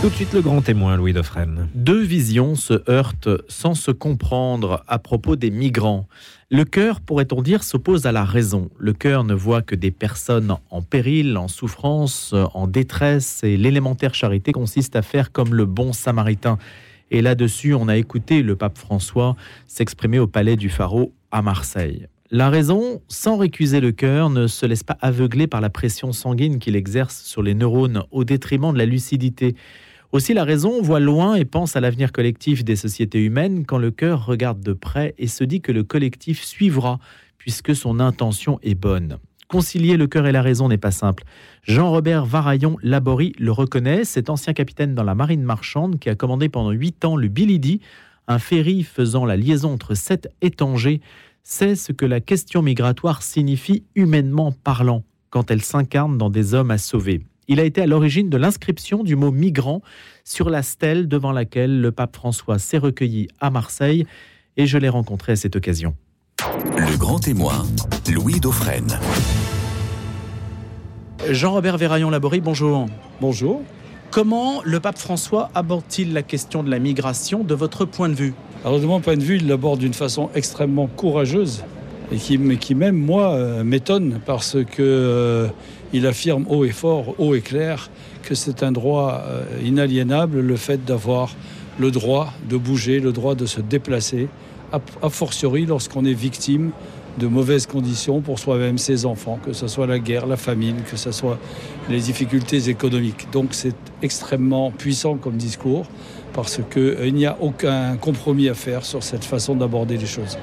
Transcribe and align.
Tout 0.00 0.10
de 0.10 0.14
suite 0.14 0.32
le 0.32 0.42
grand 0.42 0.62
témoin, 0.62 0.96
Louis 0.96 1.12
Dauphren. 1.12 1.68
Deux 1.74 2.00
visions 2.00 2.54
se 2.54 2.88
heurtent 2.88 3.30
sans 3.48 3.74
se 3.74 3.90
comprendre 3.90 4.84
à 4.86 5.00
propos 5.00 5.34
des 5.34 5.50
migrants. 5.50 6.06
Le 6.50 6.64
cœur, 6.64 7.00
pourrait-on 7.00 7.42
dire, 7.42 7.64
s'oppose 7.64 8.06
à 8.06 8.12
la 8.12 8.24
raison. 8.24 8.70
Le 8.78 8.92
cœur 8.92 9.24
ne 9.24 9.34
voit 9.34 9.60
que 9.60 9.74
des 9.74 9.90
personnes 9.90 10.54
en 10.70 10.82
péril, 10.82 11.36
en 11.36 11.48
souffrance, 11.48 12.32
en 12.54 12.68
détresse, 12.68 13.42
et 13.42 13.56
l'élémentaire 13.56 14.14
charité 14.14 14.52
consiste 14.52 14.94
à 14.94 15.02
faire 15.02 15.32
comme 15.32 15.52
le 15.52 15.66
bon 15.66 15.92
samaritain. 15.92 16.58
Et 17.10 17.20
là-dessus, 17.20 17.74
on 17.74 17.88
a 17.88 17.96
écouté 17.96 18.42
le 18.42 18.54
pape 18.54 18.78
François 18.78 19.34
s'exprimer 19.66 20.20
au 20.20 20.28
palais 20.28 20.54
du 20.54 20.68
Pharaon 20.68 21.10
à 21.32 21.42
Marseille. 21.42 22.06
La 22.30 22.50
raison, 22.50 23.00
sans 23.08 23.36
récuser 23.36 23.80
le 23.80 23.90
cœur, 23.90 24.30
ne 24.30 24.46
se 24.46 24.64
laisse 24.64 24.84
pas 24.84 24.98
aveugler 25.00 25.48
par 25.48 25.60
la 25.60 25.70
pression 25.70 26.12
sanguine 26.12 26.60
qu'il 26.60 26.76
exerce 26.76 27.22
sur 27.24 27.42
les 27.42 27.54
neurones 27.54 28.04
au 28.12 28.22
détriment 28.22 28.72
de 28.72 28.78
la 28.78 28.86
lucidité. 28.86 29.56
Aussi 30.10 30.32
la 30.32 30.44
raison 30.44 30.80
voit 30.80 31.00
loin 31.00 31.34
et 31.34 31.44
pense 31.44 31.76
à 31.76 31.80
l'avenir 31.80 32.12
collectif 32.12 32.64
des 32.64 32.76
sociétés 32.76 33.22
humaines 33.22 33.66
quand 33.66 33.76
le 33.76 33.90
cœur 33.90 34.24
regarde 34.24 34.60
de 34.60 34.72
près 34.72 35.14
et 35.18 35.26
se 35.26 35.44
dit 35.44 35.60
que 35.60 35.70
le 35.70 35.84
collectif 35.84 36.42
suivra 36.42 36.98
puisque 37.36 37.76
son 37.76 38.00
intention 38.00 38.58
est 38.62 38.74
bonne. 38.74 39.18
Concilier 39.48 39.98
le 39.98 40.06
cœur 40.06 40.26
et 40.26 40.32
la 40.32 40.40
raison 40.40 40.68
n'est 40.68 40.78
pas 40.78 40.92
simple. 40.92 41.24
Jean-Robert 41.62 42.24
Varaillon 42.24 42.78
Laborie 42.82 43.34
le 43.38 43.52
reconnaît, 43.52 44.04
cet 44.04 44.30
ancien 44.30 44.54
capitaine 44.54 44.94
dans 44.94 45.04
la 45.04 45.14
marine 45.14 45.42
marchande 45.42 45.98
qui 45.98 46.08
a 46.08 46.14
commandé 46.14 46.48
pendant 46.48 46.70
huit 46.70 47.04
ans 47.04 47.16
le 47.16 47.28
Billy 47.28 47.80
un 48.28 48.38
ferry 48.38 48.84
faisant 48.84 49.26
la 49.26 49.36
liaison 49.36 49.72
entre 49.72 49.94
sept 49.94 50.30
et 50.40 50.50
Tanger, 50.50 51.02
sait 51.42 51.74
ce 51.74 51.92
que 51.92 52.06
la 52.06 52.20
question 52.20 52.62
migratoire 52.62 53.22
signifie 53.22 53.84
humainement 53.94 54.52
parlant 54.52 55.02
quand 55.28 55.50
elle 55.50 55.62
s'incarne 55.62 56.16
dans 56.16 56.30
des 56.30 56.54
hommes 56.54 56.70
à 56.70 56.78
sauver. 56.78 57.22
Il 57.50 57.60
a 57.60 57.64
été 57.64 57.80
à 57.80 57.86
l'origine 57.86 58.28
de 58.28 58.36
l'inscription 58.36 59.02
du 59.02 59.16
mot 59.16 59.30
migrant 59.30 59.80
sur 60.22 60.50
la 60.50 60.62
stèle 60.62 61.08
devant 61.08 61.32
laquelle 61.32 61.80
le 61.80 61.90
pape 61.92 62.14
François 62.14 62.58
s'est 62.58 62.76
recueilli 62.76 63.28
à 63.40 63.48
Marseille 63.48 64.06
et 64.58 64.66
je 64.66 64.76
l'ai 64.76 64.90
rencontré 64.90 65.32
à 65.32 65.36
cette 65.36 65.56
occasion. 65.56 65.94
Le 66.76 66.98
grand 66.98 67.18
témoin, 67.18 67.66
Louis 68.12 68.38
Dauphren. 68.38 68.98
Jean-Robert 71.30 71.78
Véraillon-Laborie, 71.78 72.42
bonjour. 72.42 72.86
Bonjour. 73.22 73.62
Comment 74.10 74.60
le 74.62 74.78
pape 74.78 74.98
François 74.98 75.50
aborde-t-il 75.54 76.12
la 76.12 76.22
question 76.22 76.62
de 76.62 76.70
la 76.70 76.78
migration 76.78 77.44
de 77.44 77.54
votre 77.54 77.86
point 77.86 78.10
de 78.10 78.14
vue? 78.14 78.34
Alors 78.62 78.78
de 78.78 78.84
mon 78.84 79.00
point 79.00 79.16
de 79.16 79.22
vue, 79.22 79.36
il 79.36 79.48
l'aborde 79.48 79.80
d'une 79.80 79.94
façon 79.94 80.28
extrêmement 80.34 80.86
courageuse 80.86 81.64
et 82.12 82.16
qui, 82.16 82.74
même 82.74 82.96
moi 82.96 83.32
euh, 83.32 83.64
m'étonne 83.64 84.20
parce 84.24 84.56
que 84.64 84.82
euh, 84.82 85.48
il 85.92 86.06
affirme 86.06 86.46
haut 86.48 86.64
et 86.64 86.70
fort, 86.70 87.14
haut 87.18 87.34
et 87.34 87.40
clair, 87.40 87.90
que 88.22 88.34
c'est 88.34 88.62
un 88.62 88.72
droit 88.72 89.22
euh, 89.26 89.44
inaliénable, 89.64 90.40
le 90.40 90.56
fait 90.56 90.84
d'avoir 90.84 91.34
le 91.78 91.90
droit 91.90 92.32
de 92.48 92.56
bouger, 92.56 93.00
le 93.00 93.12
droit 93.12 93.34
de 93.34 93.46
se 93.46 93.60
déplacer, 93.60 94.28
a 94.72 95.08
fortiori 95.08 95.64
lorsqu'on 95.64 96.04
est 96.04 96.12
victime 96.12 96.72
de 97.18 97.26
mauvaises 97.26 97.66
conditions 97.66 98.20
pour 98.20 98.38
soi-même, 98.38 98.76
ses 98.76 99.06
enfants, 99.06 99.38
que 99.44 99.52
ce 99.52 99.66
soit 99.66 99.86
la 99.86 99.98
guerre, 99.98 100.26
la 100.26 100.36
famine, 100.36 100.76
que 100.88 100.96
ce 100.96 101.10
soit 101.10 101.38
les 101.88 102.00
difficultés 102.00 102.68
économiques. 102.68 103.28
Donc 103.32 103.48
c'est 103.52 103.74
extrêmement 104.02 104.70
puissant 104.70 105.16
comme 105.16 105.36
discours 105.36 105.86
parce 106.32 106.60
qu'il 106.70 107.14
n'y 107.14 107.26
a 107.26 107.36
aucun 107.40 107.96
compromis 107.96 108.48
à 108.48 108.54
faire 108.54 108.84
sur 108.84 109.02
cette 109.02 109.24
façon 109.24 109.56
d'aborder 109.56 109.96
les 109.96 110.06
choses. 110.06 110.36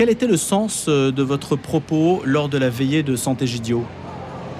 Quel 0.00 0.08
était 0.08 0.26
le 0.26 0.38
sens 0.38 0.86
euh, 0.88 1.12
de 1.12 1.22
votre 1.22 1.56
propos 1.56 2.22
lors 2.24 2.48
de 2.48 2.56
la 2.56 2.70
veillée 2.70 3.02
de 3.02 3.16
Santé 3.16 3.46
Gidio 3.46 3.84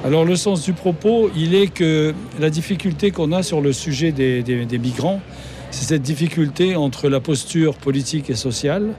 alors 0.05 0.27
le 0.27 0.37
sens 0.37 0.63
du 0.63 0.75
propos, 0.75 1.31
il 1.35 1.55
est 1.55 1.69
que 1.69 2.15
la 2.39 2.51
difficulté 2.51 3.11
qu'on 3.11 3.33
a 3.33 3.43
sur 3.43 3.63
le 3.63 3.73
sujet 3.73 4.13
des, 4.13 4.79
migrants, 4.79 5.21
c'est 5.71 5.87
cette 5.87 6.03
difficulté 6.03 6.77
entre 6.77 7.09
la 7.09 7.21
posture 7.21 7.75
politique 7.75 8.29
et 8.31 8.35
sociale, 8.35 8.95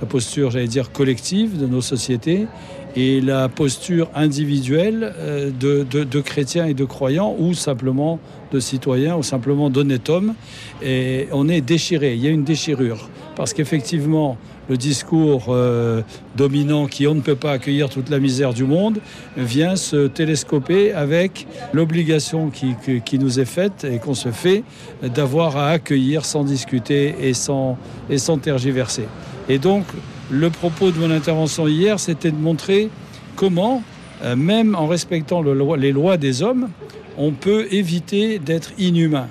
la 0.00 0.06
posture, 0.06 0.50
j'allais 0.50 0.66
dire, 0.66 0.92
collective 0.92 1.58
de 1.58 1.66
nos 1.66 1.82
sociétés, 1.82 2.46
et 2.94 3.20
la 3.20 3.50
posture 3.50 4.08
individuelle 4.14 5.14
euh, 5.18 5.50
de, 5.50 5.82
de, 5.82 6.20
chrétiens 6.20 6.64
et 6.64 6.74
de 6.74 6.84
croyants, 6.84 7.36
ou 7.38 7.52
simplement 7.52 8.18
de 8.52 8.60
citoyens, 8.60 9.16
ou 9.16 9.22
simplement 9.22 9.68
d'honnêtes 9.68 10.08
hommes. 10.08 10.34
Et 10.82 11.28
on 11.32 11.48
est 11.50 11.60
déchiré, 11.60 12.14
il 12.14 12.20
y 12.20 12.26
a 12.26 12.30
une 12.30 12.44
déchirure. 12.44 13.10
Parce 13.34 13.52
qu'effectivement, 13.52 14.38
le 14.68 14.76
discours 14.76 15.46
euh, 15.48 16.02
dominant 16.36 16.86
qui 16.86 17.06
on 17.06 17.14
ne 17.14 17.20
peut 17.20 17.36
pas 17.36 17.52
accueillir 17.52 17.88
toute 17.88 18.10
la 18.10 18.18
misère 18.18 18.52
du 18.52 18.64
monde 18.64 18.98
vient 19.36 19.76
se 19.76 20.06
télescoper 20.06 20.92
avec 20.92 21.46
l'obligation 21.72 22.50
qui, 22.50 23.18
nous 23.18 23.40
est 23.40 23.44
faite 23.44 23.84
et 23.84 23.98
qu'on 23.98 24.14
se 24.14 24.30
fait 24.30 24.62
d'avoir 25.02 25.56
à 25.56 25.70
accueillir 25.70 26.24
sans 26.24 26.44
discuter 26.44 27.14
et 27.20 27.34
sans, 27.34 27.78
et 28.10 28.18
sans 28.18 28.38
tergiverser. 28.38 29.04
Et 29.48 29.58
donc 29.58 29.84
le 30.30 30.50
propos 30.50 30.90
de 30.90 30.98
mon 30.98 31.10
intervention 31.10 31.68
hier, 31.68 32.00
c'était 32.00 32.30
de 32.30 32.36
montrer 32.36 32.90
comment, 33.36 33.82
euh, 34.24 34.34
même 34.34 34.74
en 34.74 34.86
respectant 34.86 35.42
les 35.42 35.92
lois 35.92 36.16
des 36.16 36.42
hommes, 36.42 36.68
on 37.16 37.32
peut 37.32 37.66
éviter 37.70 38.38
d'être 38.38 38.72
inhumain. 38.78 39.28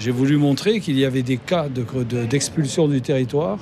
J'ai 0.00 0.10
voulu 0.10 0.38
montrer 0.38 0.80
qu'il 0.80 0.98
y 0.98 1.04
avait 1.04 1.22
des 1.22 1.36
cas 1.36 1.66
d'expulsion 1.68 2.88
du 2.88 3.02
territoire 3.02 3.58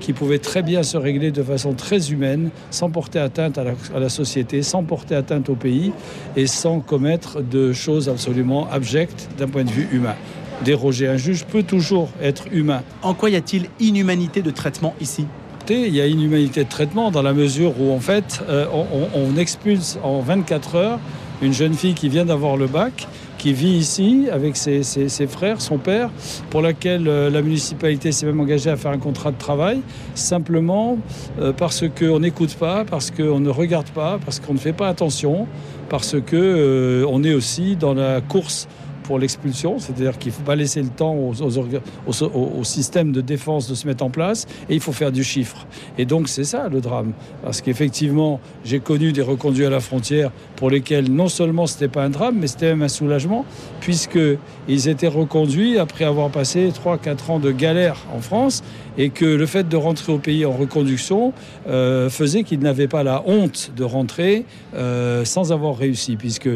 qui 0.00 0.14
pouvaient 0.14 0.38
très 0.38 0.62
bien 0.62 0.82
se 0.82 0.96
régler 0.96 1.30
de 1.30 1.42
façon 1.42 1.74
très 1.74 2.10
humaine, 2.10 2.48
sans 2.70 2.90
porter 2.90 3.18
atteinte 3.18 3.58
à 3.58 3.64
la, 3.64 3.72
à 3.94 4.00
la 4.00 4.08
société, 4.08 4.62
sans 4.62 4.84
porter 4.84 5.14
atteinte 5.14 5.50
au 5.50 5.54
pays 5.54 5.92
et 6.34 6.46
sans 6.46 6.80
commettre 6.80 7.42
de 7.42 7.74
choses 7.74 8.08
absolument 8.08 8.70
abjectes 8.70 9.28
d'un 9.36 9.48
point 9.48 9.64
de 9.64 9.70
vue 9.70 9.86
humain 9.92 10.16
déroger. 10.64 11.08
Un 11.08 11.18
juge 11.18 11.44
peut 11.44 11.62
toujours 11.62 12.08
être 12.22 12.44
humain. 12.52 12.82
En 13.02 13.12
quoi 13.12 13.28
y 13.30 13.36
a-t-il 13.36 13.66
inhumanité 13.80 14.40
de 14.40 14.50
traitement 14.50 14.94
ici? 15.00 15.26
Il 15.68 15.94
y 15.94 16.00
a 16.00 16.06
inhumanité 16.06 16.64
de 16.64 16.68
traitement 16.68 17.10
dans 17.10 17.22
la 17.22 17.32
mesure 17.32 17.80
où 17.80 17.92
en 17.92 18.00
fait 18.00 18.42
euh, 18.48 18.66
on, 19.14 19.36
expulse 19.36 19.98
en 20.02 20.20
24 20.20 20.74
heures 20.74 20.98
une 21.40 21.52
jeune 21.52 21.74
fille 21.74 21.94
qui 21.94 22.08
vient 22.08 22.24
d'avoir 22.24 22.56
le 22.56 22.66
bac, 22.66 23.06
qui 23.42 23.52
vit 23.52 23.76
ici 23.76 24.28
avec 24.30 24.56
ses, 24.56 25.26
frères, 25.26 25.60
son 25.60 25.76
père, 25.76 26.10
pour 26.48 26.62
laquelle 26.62 27.08
euh, 27.08 27.28
la 27.28 27.42
municipalité 27.42 28.12
s'est 28.12 28.24
même 28.24 28.38
engagée 28.38 28.70
à 28.70 28.76
faire 28.76 28.92
un 28.92 28.98
contrat 28.98 29.32
de 29.32 29.36
travail, 29.36 29.80
simplement 30.14 30.96
euh, 31.40 31.52
parce 31.52 31.82
qu'on 31.88 32.20
n'écoute 32.20 32.54
pas, 32.54 32.84
parce 32.84 33.10
qu'on 33.10 33.40
ne 33.40 33.50
regarde 33.50 33.88
pas, 33.90 34.20
parce 34.24 34.38
qu'on 34.38 34.52
ne 34.52 34.60
fait 34.60 34.72
pas 34.72 34.86
attention, 34.86 35.48
parce 35.88 36.14
qu'on 36.20 37.04
on 37.08 37.24
est 37.24 37.34
aussi 37.34 37.74
dans 37.74 37.94
la 37.94 38.20
course 38.20 38.68
pour 39.02 39.18
l'expulsion, 39.18 39.78
c'est-à-dire 39.78 40.18
qu'il 40.18 40.30
ne 40.30 40.36
faut 40.36 40.42
pas 40.42 40.56
laisser 40.56 40.82
le 40.82 40.88
temps 40.88 41.14
au, 41.14 42.64
système 42.64 43.12
de 43.12 43.20
défense 43.20 43.68
de 43.68 43.74
se 43.74 43.86
mettre 43.86 44.04
en 44.04 44.10
place 44.10 44.46
et 44.68 44.74
il 44.74 44.80
faut 44.80 44.92
faire 44.92 45.12
du 45.12 45.24
chiffre. 45.24 45.66
Et 45.98 46.04
donc 46.04 46.28
c'est 46.28 46.44
ça 46.44 46.68
le 46.68 46.80
drame, 46.80 47.12
parce 47.42 47.60
qu'effectivement 47.60 48.40
j'ai 48.64 48.80
connu 48.80 49.12
des 49.12 49.22
reconduits 49.22 49.66
à 49.66 49.70
la 49.70 49.80
frontière 49.80 50.30
pour 50.56 50.70
lesquels 50.70 51.10
non 51.10 51.28
seulement 51.28 51.66
ce 51.66 51.74
n'était 51.74 51.88
pas 51.88 52.04
un 52.04 52.10
drame, 52.10 52.36
mais 52.38 52.46
c'était 52.46 52.66
même 52.66 52.82
un 52.82 52.88
soulagement, 52.88 53.44
puisqu'ils 53.80 54.88
étaient 54.88 55.08
reconduits 55.08 55.78
après 55.78 56.04
avoir 56.04 56.30
passé 56.30 56.70
3-4 56.70 57.30
ans 57.30 57.38
de 57.38 57.50
galère 57.50 57.96
en 58.14 58.20
France 58.20 58.62
et 58.98 59.10
que 59.10 59.24
le 59.24 59.46
fait 59.46 59.68
de 59.68 59.76
rentrer 59.76 60.12
au 60.12 60.18
pays 60.18 60.44
en 60.44 60.52
reconduction 60.52 61.32
euh, 61.66 62.10
faisait 62.10 62.42
qu'ils 62.42 62.60
n'avaient 62.60 62.88
pas 62.88 63.02
la 63.02 63.22
honte 63.26 63.72
de 63.76 63.84
rentrer 63.84 64.44
euh, 64.74 65.24
sans 65.24 65.52
avoir 65.52 65.76
réussi, 65.76 66.16
puisque 66.16 66.48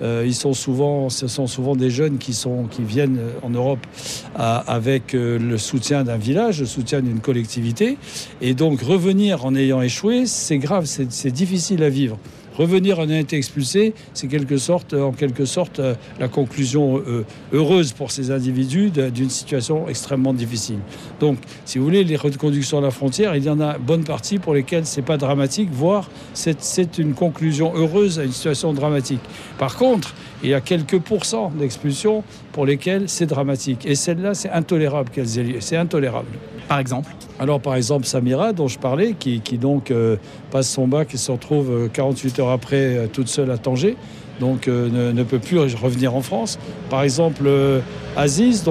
euh, 0.00 0.24
ils 0.24 0.34
sont 0.34 0.54
souvent, 0.54 1.08
ce 1.10 1.28
sont 1.28 1.46
souvent 1.46 1.76
des 1.76 1.90
jeunes 1.92 2.18
qui, 2.18 2.34
sont, 2.34 2.64
qui 2.64 2.82
viennent 2.82 3.20
en 3.42 3.50
Europe 3.50 3.86
avec 4.34 5.12
le 5.12 5.58
soutien 5.58 6.02
d'un 6.02 6.16
village, 6.16 6.60
le 6.60 6.66
soutien 6.66 7.00
d'une 7.00 7.20
collectivité, 7.20 7.98
et 8.40 8.54
donc 8.54 8.80
revenir 8.80 9.44
en 9.44 9.54
ayant 9.54 9.82
échoué, 9.82 10.26
c'est 10.26 10.58
grave, 10.58 10.86
c'est 10.86 11.30
difficile 11.30 11.82
à 11.84 11.88
vivre 11.88 12.18
revenir 12.62 12.98
en 12.98 13.08
ayant 13.08 13.20
été 13.20 13.36
expulsé, 13.36 13.94
c'est 14.14 14.28
quelque 14.28 14.56
sorte, 14.56 14.94
en 14.94 15.12
quelque 15.12 15.44
sorte 15.44 15.80
euh, 15.80 15.94
la 16.20 16.28
conclusion 16.28 16.98
euh, 16.98 17.24
heureuse 17.52 17.92
pour 17.92 18.10
ces 18.10 18.30
individus 18.30 18.90
d'une 18.90 19.30
situation 19.30 19.88
extrêmement 19.88 20.32
difficile. 20.32 20.78
Donc, 21.20 21.38
si 21.64 21.78
vous 21.78 21.84
voulez, 21.84 22.04
les 22.04 22.16
reconductions 22.16 22.78
à 22.78 22.80
la 22.80 22.90
frontière, 22.90 23.36
il 23.36 23.44
y 23.44 23.50
en 23.50 23.60
a 23.60 23.78
bonne 23.78 24.04
partie 24.04 24.38
pour 24.38 24.54
lesquelles 24.54 24.86
c'est 24.86 25.02
pas 25.02 25.16
dramatique, 25.16 25.68
voire 25.72 26.08
c'est 26.34 26.98
une 26.98 27.14
conclusion 27.14 27.72
heureuse 27.74 28.18
à 28.18 28.24
une 28.24 28.32
situation 28.32 28.72
dramatique. 28.72 29.20
Par 29.58 29.76
contre, 29.76 30.14
il 30.42 30.50
y 30.50 30.54
a 30.54 30.60
quelques 30.60 30.98
pourcents 30.98 31.52
d'expulsions 31.56 32.24
pour 32.52 32.66
lesquelles 32.66 33.08
c'est 33.08 33.26
dramatique. 33.26 33.86
Et 33.86 33.94
celle-là, 33.94 34.34
c'est 34.34 34.50
intolérable 34.50 35.10
qu'elles 35.10 35.38
aient 35.38 35.44
lieu. 35.44 35.60
C'est 35.60 35.76
intolérable. 35.76 36.28
Par 36.68 36.78
exemple? 36.78 37.10
Alors, 37.38 37.60
par 37.60 37.74
exemple, 37.74 38.06
Samira, 38.06 38.52
dont 38.52 38.68
je 38.68 38.78
parlais, 38.78 39.14
qui, 39.14 39.40
donc 39.58 39.90
euh, 39.90 40.16
passe 40.50 40.70
son 40.70 40.86
bac 40.86 41.14
et 41.14 41.16
se 41.16 41.30
retrouve 41.30 41.88
48 41.92 42.38
heures 42.40 42.50
après 42.52 43.08
toute 43.12 43.28
seule 43.28 43.50
à 43.50 43.58
Tanger 43.58 43.96
donc 44.40 44.66
euh, 44.66 45.12
ne, 45.12 45.22
peut 45.22 45.38
plus 45.38 45.58
revenir 45.58 46.14
en 46.14 46.20
France. 46.20 46.58
Par 46.90 47.02
exemple, 47.02 47.44
euh, 47.46 47.80
Aziz, 48.16 48.64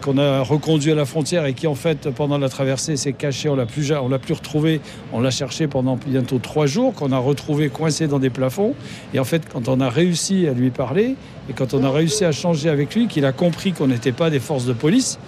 qu'on 0.00 0.18
a 0.18 0.40
reconduit 0.40 0.92
à 0.92 0.94
la 0.94 1.04
frontière 1.04 1.44
et 1.44 1.52
qui 1.52 1.66
en 1.66 1.74
fait 1.74 2.08
pendant 2.10 2.38
la 2.38 2.48
traversée 2.48 2.96
s'est 2.96 3.12
caché, 3.12 3.48
on 3.48 3.54
l'a 3.54 3.66
plus, 3.66 3.92
on 3.92 4.08
l'a 4.08 4.18
plus 4.18 4.34
retrouvé, 4.34 4.80
on 5.12 5.20
l'a 5.20 5.30
cherché 5.30 5.66
pendant 5.66 5.96
bientôt 6.06 6.38
trois 6.38 6.66
jours, 6.66 6.94
qu'on 6.94 7.12
a 7.12 7.18
retrouvé 7.18 7.68
coincé 7.68 8.06
dans 8.06 8.18
des 8.18 8.30
plafonds. 8.30 8.74
Et 9.12 9.18
en 9.18 9.24
fait, 9.24 9.42
quand 9.52 9.68
on 9.68 9.80
a 9.80 9.90
réussi 9.90 10.48
à 10.48 10.52
lui 10.52 10.70
parler 10.70 11.16
et 11.50 11.52
quand 11.52 11.74
on 11.74 11.84
a 11.84 11.90
réussi 11.90 12.24
à 12.24 12.32
changer 12.32 12.70
avec 12.70 12.94
lui, 12.94 13.06
qu'il 13.06 13.26
a 13.26 13.32
compris 13.32 13.72
qu'on 13.72 13.88
n'était 13.88 14.12
pas 14.12 14.30
des 14.30 14.40
forces 14.40 14.64
de 14.64 14.72
police, 14.72 15.18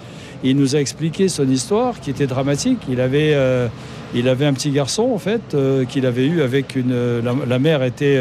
il 0.43 0.55
nous 0.55 0.75
a 0.75 0.79
expliqué 0.79 1.29
son 1.29 1.49
histoire 1.49 1.99
qui 1.99 2.09
était 2.09 2.27
dramatique. 2.27 2.79
Il 2.89 3.01
avait, 3.01 3.33
euh, 3.33 3.67
il 4.15 4.27
avait 4.29 4.45
un 4.45 4.53
petit 4.53 4.71
garçon 4.71 5.11
en 5.13 5.17
fait 5.17 5.53
euh, 5.53 5.85
qu'il 5.85 6.05
avait 6.05 6.25
eu 6.25 6.41
avec 6.41 6.75
une. 6.75 6.91
euh, 6.91 7.21
La, 7.47 7.59
mère 7.59 7.83
était, 7.83 8.17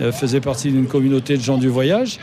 euh, 0.00 0.12
faisait 0.12 0.40
partie 0.40 0.70
d'une 0.70 0.86
communauté 0.86 1.36
de 1.36 1.42
gens 1.42 1.58
du 1.58 1.68
voyage. 1.68 2.18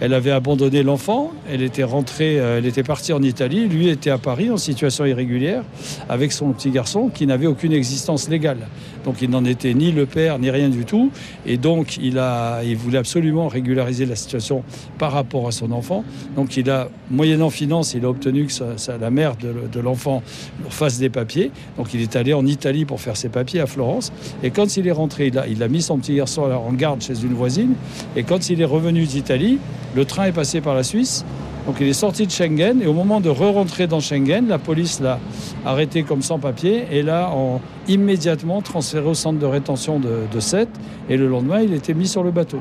Elle 0.00 0.14
avait 0.14 0.30
abandonné 0.30 0.82
l'enfant. 0.82 1.32
Elle 1.50 1.62
était 1.62 1.84
rentrée, 1.84 2.34
elle 2.36 2.66
était 2.66 2.82
partie 2.82 3.12
en 3.12 3.22
Italie. 3.22 3.66
Lui 3.68 3.88
était 3.88 4.10
à 4.10 4.18
Paris 4.18 4.50
en 4.50 4.56
situation 4.56 5.04
irrégulière 5.04 5.62
avec 6.08 6.32
son 6.32 6.52
petit 6.52 6.70
garçon 6.70 7.08
qui 7.12 7.26
n'avait 7.26 7.46
aucune 7.46 7.72
existence 7.72 8.28
légale. 8.28 8.58
Donc 9.04 9.16
il 9.20 9.28
n'en 9.28 9.44
était 9.44 9.74
ni 9.74 9.92
le 9.92 10.06
père 10.06 10.38
ni 10.38 10.50
rien 10.50 10.70
du 10.70 10.84
tout. 10.86 11.10
Et 11.46 11.58
donc 11.58 11.98
il 11.98 12.18
a, 12.18 12.62
il 12.64 12.76
voulait 12.76 12.98
absolument 12.98 13.48
régulariser 13.48 14.06
la 14.06 14.16
situation 14.16 14.62
par 14.98 15.12
rapport 15.12 15.46
à 15.48 15.52
son 15.52 15.70
enfant. 15.72 16.04
Donc 16.36 16.56
il 16.56 16.70
a, 16.70 16.88
moyennant 17.10 17.50
finance, 17.50 17.92
il 17.94 18.04
a 18.04 18.08
obtenu 18.08 18.46
que 18.46 18.52
sa- 18.52 18.96
la 18.98 19.10
mère 19.10 19.36
de, 19.36 19.52
de 19.70 19.80
l'enfant 19.80 20.22
fasse 20.70 20.98
des 20.98 21.10
papiers. 21.10 21.50
Donc 21.76 21.92
il 21.92 22.00
est 22.00 22.16
allé 22.16 22.32
en 22.32 22.46
Italie 22.46 22.53
pour 22.86 23.00
faire 23.00 23.16
ses 23.16 23.28
papiers 23.28 23.60
à 23.60 23.66
Florence. 23.66 24.12
Et 24.42 24.50
quand 24.50 24.76
il 24.76 24.86
est 24.86 24.92
rentré, 24.92 25.30
il 25.48 25.62
a, 25.62 25.68
mis 25.68 25.82
son 25.82 25.98
petit 25.98 26.14
garçon 26.14 26.42
en 26.42 26.72
garde 26.72 27.02
chez 27.02 27.14
une 27.22 27.34
voisine. 27.34 27.74
Et 28.16 28.22
quand 28.22 28.48
il 28.50 28.60
est 28.60 28.64
revenu 28.66 29.04
d'Italie, 29.04 29.58
le 29.94 30.04
train 30.04 30.24
est 30.24 30.32
passé 30.32 30.60
par 30.60 30.74
la 30.74 30.82
Suisse. 30.82 31.24
Donc 31.66 31.76
il 31.80 31.88
est 31.88 31.92
sorti 31.94 32.26
de 32.26 32.30
Schengen 32.30 32.82
et 32.82 32.86
au 32.86 32.92
moment 32.92 33.20
de 33.20 33.30
re-rentrer 33.30 33.86
dans 33.86 34.00
Schengen, 34.00 34.48
la 34.48 34.58
police 34.58 35.00
l'a 35.00 35.18
arrêté 35.64 36.02
comme 36.02 36.20
sans 36.20 36.38
papier 36.38 36.84
et 36.90 37.02
l'a 37.02 37.30
en- 37.30 37.60
immédiatement 37.88 38.60
transféré 38.60 39.06
au 39.06 39.14
centre 39.14 39.38
de 39.38 39.46
rétention 39.46 39.98
de, 39.98 40.10
de 40.32 40.40
Sète. 40.40 40.68
Et 41.08 41.16
le 41.16 41.26
lendemain, 41.26 41.60
il 41.62 41.72
était 41.72 41.94
mis 41.94 42.06
sur 42.08 42.22
le 42.22 42.30
bateau. 42.30 42.58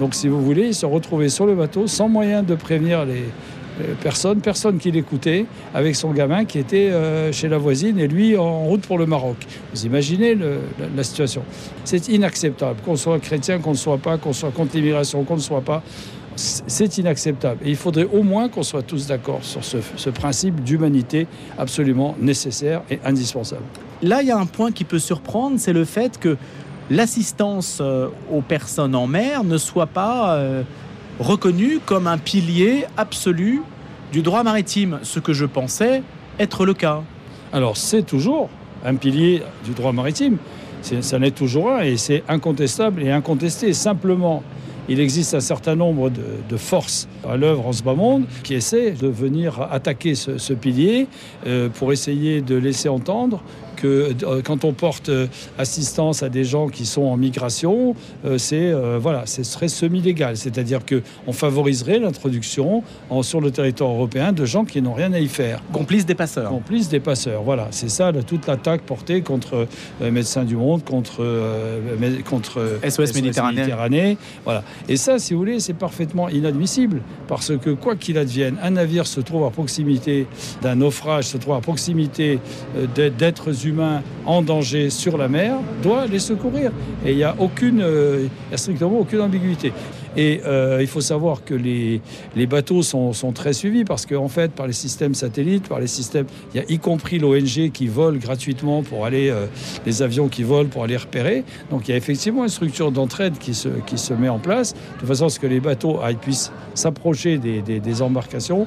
Donc 0.00 0.14
si 0.14 0.28
vous 0.28 0.42
voulez, 0.42 0.68
il 0.68 0.74
se 0.74 0.86
retrouvait 0.86 1.28
sur 1.28 1.46
le 1.46 1.54
bateau 1.54 1.86
sans 1.86 2.08
moyen 2.08 2.42
de 2.42 2.54
prévenir 2.54 3.04
les 3.04 3.24
euh, 3.80 3.94
personnes, 4.02 4.40
personne 4.40 4.78
qui 4.78 4.90
l'écoutait, 4.90 5.46
avec 5.74 5.94
son 5.94 6.10
gamin 6.12 6.44
qui 6.44 6.58
était 6.58 6.90
euh, 6.90 7.32
chez 7.32 7.48
la 7.48 7.58
voisine 7.58 7.98
et 7.98 8.08
lui 8.08 8.36
en 8.36 8.64
route 8.64 8.82
pour 8.82 8.98
le 8.98 9.06
Maroc. 9.06 9.36
Vous 9.72 9.86
imaginez 9.86 10.36
la, 10.96 11.02
situation. 11.02 11.42
C'est 11.84 12.08
inacceptable, 12.08 12.80
qu'on 12.84 12.96
soit 12.96 13.18
chrétien, 13.18 13.58
qu'on 13.58 13.72
ne 13.72 13.76
soit 13.76 13.98
pas, 13.98 14.18
qu'on 14.18 14.32
soit 14.32 14.50
contre 14.50 14.76
l'immigration, 14.76 15.24
qu'on 15.24 15.36
ne 15.36 15.40
soit 15.40 15.60
pas. 15.60 15.82
C'est 16.36 16.98
inacceptable. 16.98 17.60
Et 17.64 17.70
il 17.70 17.76
faudrait 17.76 18.08
au 18.12 18.22
moins 18.22 18.48
qu'on 18.48 18.62
soit 18.62 18.82
tous 18.82 19.08
d'accord 19.08 19.40
sur 19.42 19.64
ce, 19.64 20.10
principe 20.10 20.62
d'humanité 20.62 21.26
absolument 21.56 22.16
nécessaire 22.20 22.82
et 22.90 23.00
indispensable. 23.04 23.64
Là, 24.02 24.22
il 24.22 24.28
y 24.28 24.30
a 24.30 24.38
un 24.38 24.46
point 24.46 24.70
qui 24.70 24.84
peut 24.84 25.00
surprendre, 25.00 25.56
c'est 25.58 25.72
le 25.72 25.84
fait 25.84 26.18
que 26.18 26.36
l'assistance 26.90 27.78
euh, 27.80 28.08
aux 28.32 28.40
personnes 28.40 28.94
en 28.94 29.08
mer 29.08 29.42
ne 29.42 29.58
soit 29.58 29.86
pas 29.86 30.38
reconnue 31.18 31.80
comme 31.84 32.06
un 32.06 32.18
pilier 32.18 32.84
absolu 32.96 33.62
du 34.12 34.22
droit 34.22 34.42
maritime, 34.42 35.00
ce 35.02 35.20
que 35.20 35.32
je 35.32 35.44
pensais 35.44 36.02
être 36.38 36.64
le 36.64 36.74
cas. 36.74 37.02
Alors 37.52 37.76
c'est 37.76 38.02
toujours 38.02 38.48
un 38.84 38.94
pilier 38.94 39.42
du 39.64 39.72
droit 39.72 39.92
maritime, 39.92 40.38
ça 40.82 41.18
n'est 41.18 41.32
toujours 41.32 41.70
un 41.72 41.82
et 41.82 41.96
c'est 41.96 42.22
incontestable 42.28 43.02
et 43.02 43.10
incontesté. 43.10 43.72
Simplement, 43.72 44.42
il 44.88 45.00
existe 45.00 45.34
un 45.34 45.40
certain 45.40 45.74
nombre 45.74 46.10
de, 46.10 46.56
forces 46.56 47.08
à 47.28 47.36
l'œuvre 47.36 47.66
en 47.66 47.72
ce 47.72 47.82
bas 47.82 47.94
monde 47.94 48.24
qui 48.42 48.54
essaient 48.54 48.92
de 48.92 49.08
venir 49.08 49.60
attaquer 49.70 50.14
ce, 50.14 50.38
ce 50.38 50.52
pilier 50.54 51.08
euh, 51.46 51.68
pour 51.68 51.92
essayer 51.92 52.40
de 52.40 52.54
laisser 52.54 52.88
entendre 52.88 53.42
que 53.80 54.12
euh, 54.24 54.42
quand 54.44 54.64
on 54.64 54.72
porte 54.72 55.08
euh, 55.08 55.26
assistance 55.58 56.22
à 56.22 56.28
des 56.28 56.44
gens 56.44 56.68
qui 56.68 56.84
sont 56.84 57.02
en 57.02 57.16
migration, 57.16 57.94
euh, 58.24 58.36
c'est 58.38 58.72
voilà, 59.00 59.24
ce 59.26 59.42
serait 59.42 59.68
semi-légal, 59.68 60.36
c'est-à-dire 60.36 60.84
que 60.84 61.02
on 61.26 61.32
favoriserait 61.32 61.98
l'introduction 61.98 62.82
sur 63.22 63.40
le 63.40 63.50
territoire 63.50 63.90
européen 63.90 64.32
de 64.32 64.44
gens 64.44 64.64
qui 64.64 64.82
n'ont 64.82 64.94
rien 64.94 65.12
à 65.12 65.18
y 65.20 65.28
faire 65.28 65.60
Complice 65.72 66.04
des 66.06 66.14
passeurs. 66.14 66.48
complice 66.50 66.88
des 66.88 67.00
passeurs. 67.00 67.42
Voilà, 67.42 67.68
c'est 67.70 67.88
ça 67.88 68.12
toute 68.26 68.46
l'attaque 68.46 68.82
portée 68.82 69.20
contre 69.22 69.66
Médecins 70.00 70.44
du 70.44 70.56
Monde, 70.56 70.82
contre, 70.84 71.22
SOS 72.88 73.14
Méditerranée. 73.14 73.56
Méditerranée. 73.56 74.18
Voilà. 74.44 74.62
Et 74.88 74.96
ça, 74.96 75.18
si 75.18 75.32
vous 75.34 75.38
voulez, 75.40 75.60
c'est 75.60 75.74
parfaitement 75.74 76.28
inadmissible 76.28 77.00
parce 77.28 77.52
que 77.58 77.70
quoi 77.70 77.96
qu'il 77.96 78.18
advienne, 78.18 78.56
un 78.62 78.70
navire 78.70 79.06
se 79.06 79.20
trouve 79.20 79.44
à 79.44 79.50
proximité 79.50 80.26
d'un 80.62 80.76
naufrage, 80.76 81.24
se 81.24 81.36
trouve 81.36 81.54
à 81.54 81.60
proximité 81.60 82.38
d'ê- 82.94 83.10
d'êtres 83.10 83.66
humains 83.66 83.67
en 84.26 84.42
danger 84.42 84.90
sur 84.90 85.16
la 85.16 85.28
mer, 85.28 85.56
doit 85.82 86.06
les 86.06 86.18
secourir. 86.18 86.70
Et 87.04 87.12
il 87.12 87.16
n'y 87.16 87.24
a 87.24 87.34
aucune, 87.38 87.80
euh, 87.80 88.26
a 88.52 88.56
strictement 88.56 89.00
aucune 89.00 89.20
ambiguïté. 89.20 89.72
Et 90.16 90.40
euh, 90.46 90.78
il 90.80 90.86
faut 90.86 91.00
savoir 91.00 91.44
que 91.44 91.54
les, 91.54 92.00
bateaux 92.46 92.82
sont, 92.82 93.12
très 93.32 93.52
suivis 93.52 93.84
parce 93.84 94.06
qu'en 94.06 94.28
fait, 94.28 94.50
par 94.50 94.66
les 94.66 94.72
systèmes 94.72 95.14
satellites, 95.14 95.68
par 95.68 95.80
les 95.80 95.86
systèmes, 95.86 96.26
y 96.54 96.58
a 96.58 96.64
y 96.68 96.78
compris 96.78 97.18
l'ONG 97.18 97.70
qui 97.72 97.86
vole 97.86 98.18
gratuitement 98.18 98.82
pour 98.82 99.06
aller, 99.06 99.30
euh, 99.30 99.46
les 99.86 100.02
avions 100.02 100.28
qui 100.28 100.42
volent 100.42 100.68
pour 100.68 100.84
aller 100.84 100.96
repérer. 100.96 101.44
Donc 101.70 101.86
il 101.86 101.92
y 101.92 101.94
a 101.94 101.96
effectivement 101.96 102.42
une 102.42 102.48
structure 102.48 102.90
d'entraide 102.90 103.38
qui 103.38 103.54
se, 103.54 103.68
qui 103.86 103.98
se 103.98 104.12
met 104.14 104.28
en 104.28 104.38
place 104.38 104.74
de 105.00 105.06
façon 105.06 105.26
à 105.26 105.28
ce 105.28 105.38
que 105.38 105.46
les 105.46 105.60
bateaux 105.60 106.00
aillent- 106.02 106.16
puissent 106.16 106.50
s'approcher 106.74 107.38
des 107.38 108.02
embarcations 108.02 108.66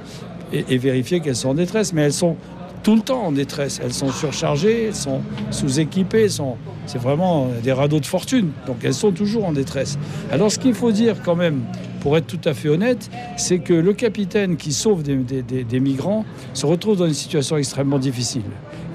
et, 0.54 0.66
et 0.70 0.78
vérifier 0.78 1.20
qu'elles 1.20 1.36
sont 1.36 1.50
en 1.50 1.54
détresse. 1.54 1.94
Mais 1.94 2.04
elles 2.04 2.14
sont 2.14 2.38
tout 2.84 2.96
le 2.96 3.02
temps 3.02 3.24
en 3.24 3.32
détresse. 3.32 3.80
Elles 3.84 3.94
sont 3.94 4.12
surchargées, 4.12 4.86
elles 4.88 4.96
sont 4.96 5.22
sous-équipées, 5.52 6.30
sont... 6.30 6.58
c'est 6.86 6.98
vraiment 6.98 7.50
des 7.64 7.72
radeaux 7.72 8.00
de 8.00 8.06
fortune. 8.06 8.52
Donc 8.68 8.78
elles 8.84 8.94
sont 8.94 9.12
toujours 9.12 9.46
en 9.46 9.54
détresse. 9.54 9.98
Alors 10.32 10.52
ce 10.52 10.60
qu'il 10.60 10.74
faut 10.74 10.92
dire 10.92 11.22
quand 11.24 11.36
même, 11.36 11.62
pour 12.02 12.18
être 12.18 12.28
tout 12.28 12.42
à 12.46 12.54
fait 12.54 12.70
honnête, 12.70 13.12
c'est 13.38 13.60
que 13.60 13.74
le 13.74 13.94
capitaine 13.94 14.58
qui 14.58 14.74
sauve 14.74 15.04
des 15.04 15.80
migrants 15.80 16.26
se 16.54 16.66
retrouve 16.66 16.98
dans 16.98 17.08
une 17.08 17.14
situation 17.14 17.58
extrêmement 17.58 18.00
difficile. 18.00 18.42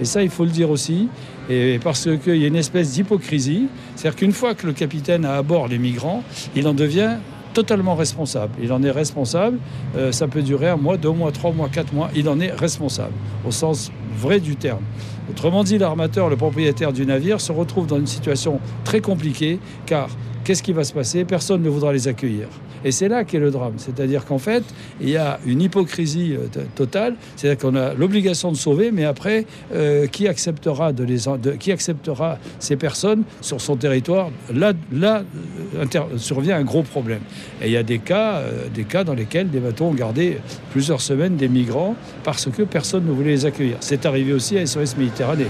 Et 0.01 0.05
ça, 0.05 0.23
il 0.23 0.29
faut 0.29 0.45
le 0.45 0.51
dire 0.51 0.71
aussi, 0.71 1.09
et 1.49 1.79
parce 1.83 2.09
qu'il 2.23 2.37
y 2.37 2.45
a 2.45 2.49
une 2.49 2.57
espèce 2.57 2.93
d'hypocrisie. 2.93 3.69
C'est-à-dire 3.95 4.17
qu'une 4.17 4.33
fois 4.33 4.55
que 4.55 4.67
le 4.67 4.73
capitaine 4.73 5.25
a 5.25 5.37
à 5.37 5.43
bord 5.43 5.69
les 5.69 5.79
migrants, 5.79 6.23
il 6.55 6.67
en 6.67 6.75
devient 6.75 7.15
totalement 7.57 7.95
responsable. 7.95 8.53
Il 8.63 8.71
en 8.71 8.83
est 8.83 8.91
responsable. 8.91 9.59
Euh, 9.97 10.13
ça 10.13 10.29
peut 10.29 10.43
durer 10.43 10.69
un 10.69 10.77
mois, 10.77 10.99
deux 10.99 11.11
mois, 11.11 11.33
trois 11.33 11.53
mois, 11.53 11.71
quatre 11.71 11.95
mois. 11.95 12.11
Il 12.15 12.29
en 12.29 12.39
est 12.39 12.53
responsable, 12.53 13.15
au 13.47 13.51
sens 13.51 13.91
vrai 14.19 14.41
du 14.41 14.57
terme. 14.57 14.83
Autrement 15.31 15.65
dit, 15.65 15.79
l'armateur, 15.79 16.29
le 16.29 16.37
propriétaire 16.37 16.93
du 16.93 17.07
navire, 17.07 17.41
se 17.41 17.53
retrouve 17.53 17.87
dans 17.87 17.97
une 17.97 18.07
situation 18.07 18.61
très 18.85 19.01
compliquée, 19.01 19.59
car 19.87 20.09
qu'est-ce 20.45 20.63
qui 20.63 20.75
va 20.75 20.85
se 20.85 20.93
passer? 20.93 21.25
Personne 21.25 21.63
ne 21.63 21.71
voudra 21.71 21.95
les 21.95 22.09
accueillir. 22.09 22.49
Et 22.87 22.93
c'est 22.93 23.09
là 23.09 23.25
qu'est 23.25 23.41
le 23.41 23.51
drame. 23.51 23.75
C'est-à-dire 23.79 24.25
qu'en 24.25 24.39
fait, 24.39 24.63
il 25.01 25.11
y 25.11 25.17
a 25.17 25.41
une 25.45 25.61
hypocrisie 25.61 26.37
euh, 26.37 26.63
totale. 26.77 27.17
C'est-à-dire 27.35 27.59
qu'on 27.61 27.75
a 27.75 27.95
l'obligation 27.95 28.53
de 28.53 28.57
sauver, 28.57 28.93
mais 28.93 29.05
après, 29.05 29.45
euh, 29.75 30.07
qui, 30.07 30.29
acceptera 30.29 30.93
de 30.93 31.03
les, 31.03 31.23
qui 31.59 31.73
acceptera 31.73 32.39
ces 32.61 32.77
personnes 32.77 33.25
sur 33.41 33.61
son 33.61 33.75
territoire? 33.75 34.31
Là, 34.55 34.73
euh, 34.95 35.85
survient 36.17 36.59
un 36.59 36.63
gros 36.63 36.85
problème. 36.85 37.23
Et 37.61 37.67
il 37.67 37.73
y 37.73 37.77
a 37.77 37.83
des 37.83 37.99
cas, 37.99 38.43
des 38.73 38.85
cas 38.85 39.03
dans 39.03 39.15
lesquels 39.15 39.51
des 39.51 39.59
bateaux 39.59 39.87
ont 39.87 39.95
gardé 39.95 40.39
plusieurs 40.71 41.01
semaines 41.01 41.35
des 41.37 41.49
migrants 41.49 41.97
parce 42.23 42.49
que 42.49 42.63
personne 42.63 43.05
ne 43.05 43.11
voulait 43.11 43.31
les 43.31 43.47
accueillir. 43.47 43.79
C'est 43.81 44.07
arrivé 44.07 44.33
aussi 44.33 44.59
à 44.59 44.65
SOS 44.65 44.97
Méditerranée. 44.97 45.49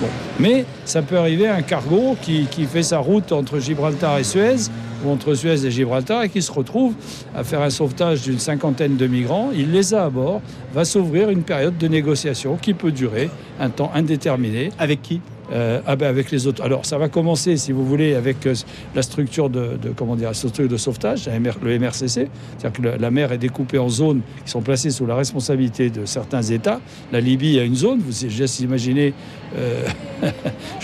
Bon. 0.00 0.06
Mais 0.40 0.64
ça 0.86 1.02
peut 1.02 1.18
arriver 1.18 1.48
à 1.48 1.56
un 1.56 1.62
cargo 1.62 2.16
qui 2.22 2.46
fait 2.64 2.82
sa 2.82 2.98
route 2.98 3.32
entre 3.32 3.58
Gibraltar 3.58 4.18
et 4.18 4.24
Suez, 4.24 4.70
entre 5.06 5.34
Suez 5.34 5.64
et 5.64 5.70
Gibraltar, 5.70 6.22
et 6.22 6.28
qui 6.28 6.42
se 6.42 6.52
retrouve 6.52 6.94
à 7.34 7.44
faire 7.44 7.62
un 7.62 7.70
sauvetage 7.70 8.22
d'une 8.22 8.38
cinquantaine 8.38 8.96
de 8.96 9.06
migrants. 9.06 9.50
Il 9.54 9.72
les 9.72 9.94
a 9.94 10.04
à 10.04 10.10
bord, 10.10 10.40
va 10.74 10.84
s'ouvrir 10.84 11.30
une 11.30 11.42
période 11.42 11.78
de 11.78 11.88
négociation 11.88 12.56
qui 12.56 12.74
peut 12.74 12.92
durer 12.92 13.30
un 13.60 13.70
temps 13.70 13.90
indéterminé. 13.94 14.70
Avec 14.78 15.02
qui? 15.02 15.20
Euh, 15.52 15.80
ah 15.86 15.96
ben 15.96 16.06
avec 16.08 16.30
les 16.30 16.46
autres. 16.46 16.62
Alors 16.62 16.84
ça 16.86 16.98
va 16.98 17.08
commencer, 17.08 17.56
si 17.56 17.72
vous 17.72 17.84
voulez, 17.86 18.14
avec 18.14 18.46
euh, 18.46 18.54
la 18.94 19.02
structure 19.02 19.48
de, 19.50 19.78
de- 19.80 19.90
comment 19.96 20.16
dire, 20.16 20.28
la 20.28 20.34
structure 20.34 20.68
de 20.68 20.76
sauvetage, 20.76 21.28
le 21.62 21.78
MRCC, 21.78 22.06
c'est-à-dire 22.58 22.72
que 22.72 22.82
le- 22.82 22.96
la 22.96 23.10
mer 23.10 23.32
est 23.32 23.38
découpée 23.38 23.78
en 23.78 23.88
zones 23.88 24.20
qui 24.44 24.50
sont 24.50 24.60
placées 24.62 24.90
sous 24.90 25.06
la 25.06 25.14
responsabilité 25.16 25.90
de 25.90 26.04
certains 26.04 26.42
États. 26.42 26.80
La 27.12 27.20
Libye 27.20 27.58
a 27.58 27.64
une 27.64 27.76
zone. 27.76 28.00
Vous 28.00 28.24
imaginer. 28.60 29.14
euh, 29.56 29.84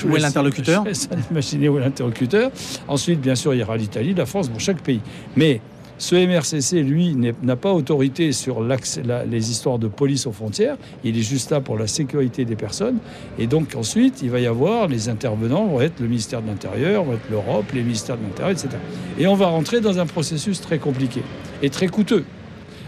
Où 0.06 0.16
est 0.16 0.20
l'interlocuteur? 0.20 0.84
imaginer 1.30 1.68
où 1.68 1.78
est 1.78 1.80
l'interlocuteur. 1.82 2.50
Ensuite, 2.88 3.20
bien 3.20 3.34
sûr, 3.34 3.54
il 3.54 3.60
y 3.60 3.62
aura 3.62 3.76
l'Italie, 3.76 4.14
la 4.14 4.26
France, 4.26 4.48
pour 4.48 4.60
chaque 4.60 4.80
pays. 4.82 5.00
Mais 5.36 5.60
Ce 5.96 6.16
MRCC, 6.16 6.82
lui, 6.82 7.16
n'a 7.42 7.56
pas 7.56 7.72
autorité 7.72 8.32
sur 8.32 8.62
les 8.62 9.50
histoires 9.50 9.78
de 9.78 9.86
police 9.86 10.26
aux 10.26 10.32
frontières. 10.32 10.76
Il 11.04 11.16
est 11.16 11.22
juste 11.22 11.50
là 11.50 11.60
pour 11.60 11.78
la 11.78 11.86
sécurité 11.86 12.44
des 12.44 12.56
personnes. 12.56 12.98
Et 13.38 13.46
donc 13.46 13.74
ensuite, 13.76 14.20
il 14.22 14.30
va 14.30 14.40
y 14.40 14.46
avoir 14.46 14.88
les 14.88 15.08
intervenants 15.08 15.66
vont 15.66 15.80
être 15.80 16.00
le 16.00 16.08
ministère 16.08 16.42
de 16.42 16.48
l'Intérieur, 16.48 17.04
l'Europe, 17.30 17.66
les 17.72 17.82
ministères 17.82 18.16
de 18.16 18.22
l'Intérieur, 18.22 18.50
etc. 18.50 18.70
Et 19.18 19.26
on 19.26 19.34
va 19.34 19.46
rentrer 19.46 19.80
dans 19.80 19.98
un 19.98 20.06
processus 20.06 20.60
très 20.60 20.78
compliqué 20.78 21.22
et 21.62 21.70
très 21.70 21.86
coûteux. 21.86 22.24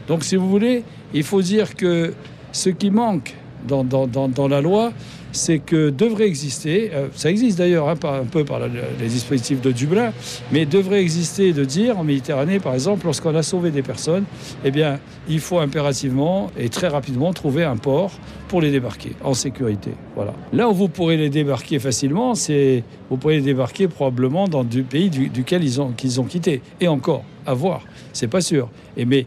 Donc, 0.09 0.25
si 0.25 0.37
vous 0.37 0.49
voulez, 0.49 0.83
il 1.15 1.23
faut 1.23 1.43
dire 1.43 1.77
que 1.77 2.13
ce 2.53 2.71
qui 2.71 2.91
manque 2.91 3.35
dans 3.67 4.49
la 4.49 4.61
loi, 4.61 4.93
c'est 5.37 5.59
que 5.59 5.91
devrait 5.91 6.27
exister, 6.27 6.91
euh, 6.95 7.09
ça 7.15 7.31
existe 7.31 7.59
d'ailleurs 7.59 7.89
hein, 7.89 7.95
un 8.03 8.25
peu 8.25 8.45
par 8.45 8.61
les 8.61 9.07
dispositifs 9.09 9.61
de 9.61 9.71
Dublin, 9.73 10.13
mais 10.53 10.67
devrait 10.67 11.01
exister 11.01 11.53
de 11.53 11.65
dire 11.65 11.99
en 11.99 12.05
Méditerranée, 12.05 12.59
par 12.59 12.75
exemple, 12.75 13.05
lorsqu'on 13.07 13.35
a 13.35 13.43
sauvé 13.43 13.71
des 13.71 13.83
personnes, 13.83 14.25
eh 14.65 14.71
bien, 14.71 14.99
il 15.29 15.41
faut 15.41 15.59
impérativement 15.59 16.51
et 16.59 16.69
très 16.69 16.89
rapidement 16.89 17.33
trouver 17.33 17.65
un 17.65 17.77
port 17.77 18.13
pour 18.49 18.61
les 18.61 18.71
débarquer 18.71 19.13
en 19.23 19.35
sécurité. 19.35 19.91
Voilà. 20.15 20.33
Là 20.53 20.69
où 20.69 20.73
vous 20.75 20.89
pourrez 20.89 21.17
les 21.17 21.31
débarquer 21.31 21.79
facilement, 21.79 22.35
c'est 22.35 22.83
vous 23.11 23.17
pourrez 23.17 23.37
les 23.37 23.43
débarquer 23.43 23.89
probablement 23.89 24.49
dans 24.49 24.65
du 24.65 24.83
pays 24.83 25.11
du- 25.11 25.29
duquel 25.29 25.65
ils 25.65 25.81
ont 25.81 26.25
quitté. 26.25 26.63
Et 26.81 26.89
encore, 26.89 27.25
à 27.45 27.55
voir, 27.55 27.83
c'est 28.13 28.29
pas 28.29 28.41
sûr. 28.41 28.69
Et 28.97 29.05
mais 29.05 29.27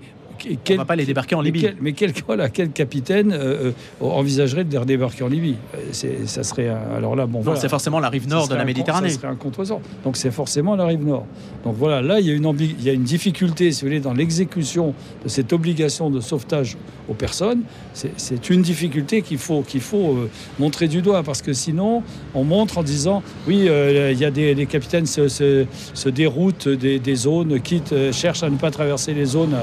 On 0.52 0.56
quel- 0.64 0.78
va 0.78 0.86
pas 0.86 0.96
les 0.96 1.06
débarquer 1.06 1.36
en 1.36 1.42
Libye. 1.42 1.62
quel, 1.62 1.76
mais 1.82 1.94
quel, 1.94 2.14
voilà, 2.28 2.50
quel 2.50 2.70
capitaine 2.72 3.32
euh, 3.32 3.72
euh, 4.02 4.06
envisagerait 4.06 4.64
de 4.64 4.72
les 4.72 4.78
redébarquer 4.78 5.24
en 5.24 5.28
Libye? 5.28 5.56
Euh, 5.76 5.78
c'est, 5.92 6.28
Ça 6.28 6.44
serait 6.44 6.68
alors 6.70 7.16
là 7.16 7.26
bon 7.26 7.42
voilà. 7.42 7.60
c'est 7.60 7.70
forcément 7.70 8.00
la 8.00 8.10
rive 8.10 8.28
nord 8.28 8.48
de 8.48 8.56
la 8.56 8.66
Méditerranée. 8.66 9.10
Ça 9.10 9.16
serait 9.16 9.28
un 9.28 9.36
contresort. 9.36 9.82
Donc 10.04 10.18
c'est 10.18 10.32
forcément 10.32 10.76
la 10.76 10.86
rive 10.86 11.06
nord. 11.06 11.26
Donc 11.64 11.76
voilà, 11.78 12.02
là 12.02 12.20
il 12.20 12.28
y 12.28 12.32
a 12.32 12.34
une, 12.34 12.46
ambi- 12.46 12.76
il 12.80 12.84
y 12.86 12.90
a 12.90 12.94
une 12.94 13.04
difficulté, 13.04 13.72
si 13.72 13.82
vous 13.82 13.88
voulez, 13.88 14.00
dans 14.00 14.14
l'exécution 14.14 14.94
de 15.24 15.30
cette 15.30 15.52
obligation 15.54 16.10
de 16.10 16.20
sauvetage 16.22 16.78
aux 17.10 17.14
personnes. 17.14 17.62
C'est, 17.94 18.50
une 18.50 18.62
difficulté 18.62 19.22
qu'il 19.22 19.38
faut, 19.38 19.62
qu'il 19.62 19.82
faut 19.82 20.14
euh, 20.14 20.30
montrer 20.60 20.88
du 20.88 21.02
doigt 21.02 21.22
parce 21.24 21.42
que 21.42 21.52
sinon 21.54 22.02
on 22.34 22.44
montre 22.44 22.78
en 22.78 22.84
disant 22.84 23.22
oui, 23.48 23.66
euh, 23.68 24.12
il 24.14 24.20
y 24.20 24.26
a 24.26 24.32
des 24.32 24.54
les 24.56 24.66
capitaines 24.66 25.06
se, 25.06 25.28
se, 25.28 25.66
se 25.94 26.10
déroutent 26.10 26.68
des, 26.70 27.00
des 27.00 27.16
zones, 27.16 27.60
quittent, 27.60 27.94
cherchent 28.14 28.44
à 28.44 28.50
ne 28.50 28.58
pas 28.58 28.72
traverser 28.72 29.14
les 29.14 29.26
zones 29.26 29.54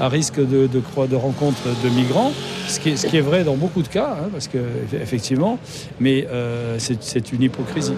à, 0.00 0.04
à 0.06 0.08
risque 0.08 0.23
de, 0.32 0.66
de, 0.66 1.06
de 1.06 1.16
rencontre 1.16 1.62
de 1.82 1.88
migrants, 1.90 2.32
ce 2.66 2.80
qui 2.80 2.90
est, 2.90 2.96
ce 2.96 3.06
qui 3.06 3.16
est 3.16 3.22
vrai 3.22 3.44
dans 3.44 3.56
beaucoup 3.56 3.82
de 3.82 3.88
cas, 3.88 4.16
hein, 4.20 4.28
parce 4.32 4.48
que 4.48 4.58
effectivement, 5.00 5.58
mais 6.00 6.26
euh, 6.30 6.76
c'est, 6.78 7.32
une 7.32 7.42
hypocrisie. 7.42 7.94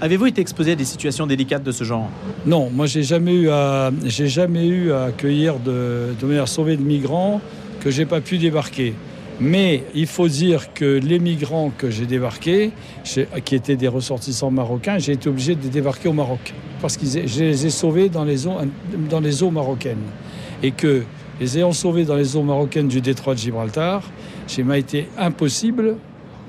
Avez-vous 0.00 0.26
été 0.26 0.40
exposé 0.40 0.72
à 0.72 0.74
des 0.74 0.84
situations 0.84 1.26
délicates 1.26 1.62
de 1.62 1.72
ce 1.72 1.84
genre? 1.84 2.08
Non, 2.44 2.70
moi 2.70 2.86
j'ai 2.86 3.04
jamais 3.04 3.34
eu 3.34 3.50
à 3.50 3.92
j'ai 4.04 4.26
jamais 4.26 4.66
eu 4.66 4.92
à 4.92 5.04
accueillir 5.04 5.60
de, 5.60 6.14
de 6.20 6.26
manière 6.26 6.48
sauvée 6.48 6.76
de 6.76 6.82
migrants 6.82 7.40
que 7.80 7.90
j'ai 7.90 8.06
pas 8.06 8.20
pu 8.20 8.38
débarquer. 8.38 8.94
Mais 9.40 9.82
il 9.94 10.06
faut 10.06 10.28
dire 10.28 10.72
que 10.72 10.84
les 10.84 11.18
migrants 11.18 11.72
que 11.76 11.90
j'ai 11.90 12.06
débarqués, 12.06 12.70
qui 13.44 13.54
étaient 13.54 13.76
des 13.76 13.88
ressortissants 13.88 14.50
marocains, 14.50 14.98
j'ai 14.98 15.12
été 15.12 15.28
obligé 15.28 15.54
de 15.54 15.62
les 15.62 15.68
débarquer 15.68 16.08
au 16.08 16.12
Maroc 16.12 16.54
parce 16.80 16.96
que 16.96 17.06
je 17.06 17.44
les 17.44 17.66
ai 17.66 17.70
sauvés 17.70 18.08
dans 18.08 18.24
les 18.24 18.46
eaux 18.46 18.56
dans 19.08 19.20
les 19.20 19.42
eaux 19.42 19.50
marocaines 19.50 20.04
et 20.62 20.72
que 20.72 21.02
les 21.42 21.58
ayant 21.58 21.72
sauvés 21.72 22.04
dans 22.04 22.14
les 22.14 22.36
eaux 22.36 22.44
marocaines 22.44 22.86
du 22.86 23.00
détroit 23.00 23.34
de 23.34 23.40
Gibraltar, 23.40 24.04
il 24.56 24.64
m'a 24.64 24.78
été 24.78 25.08
impossible. 25.18 25.96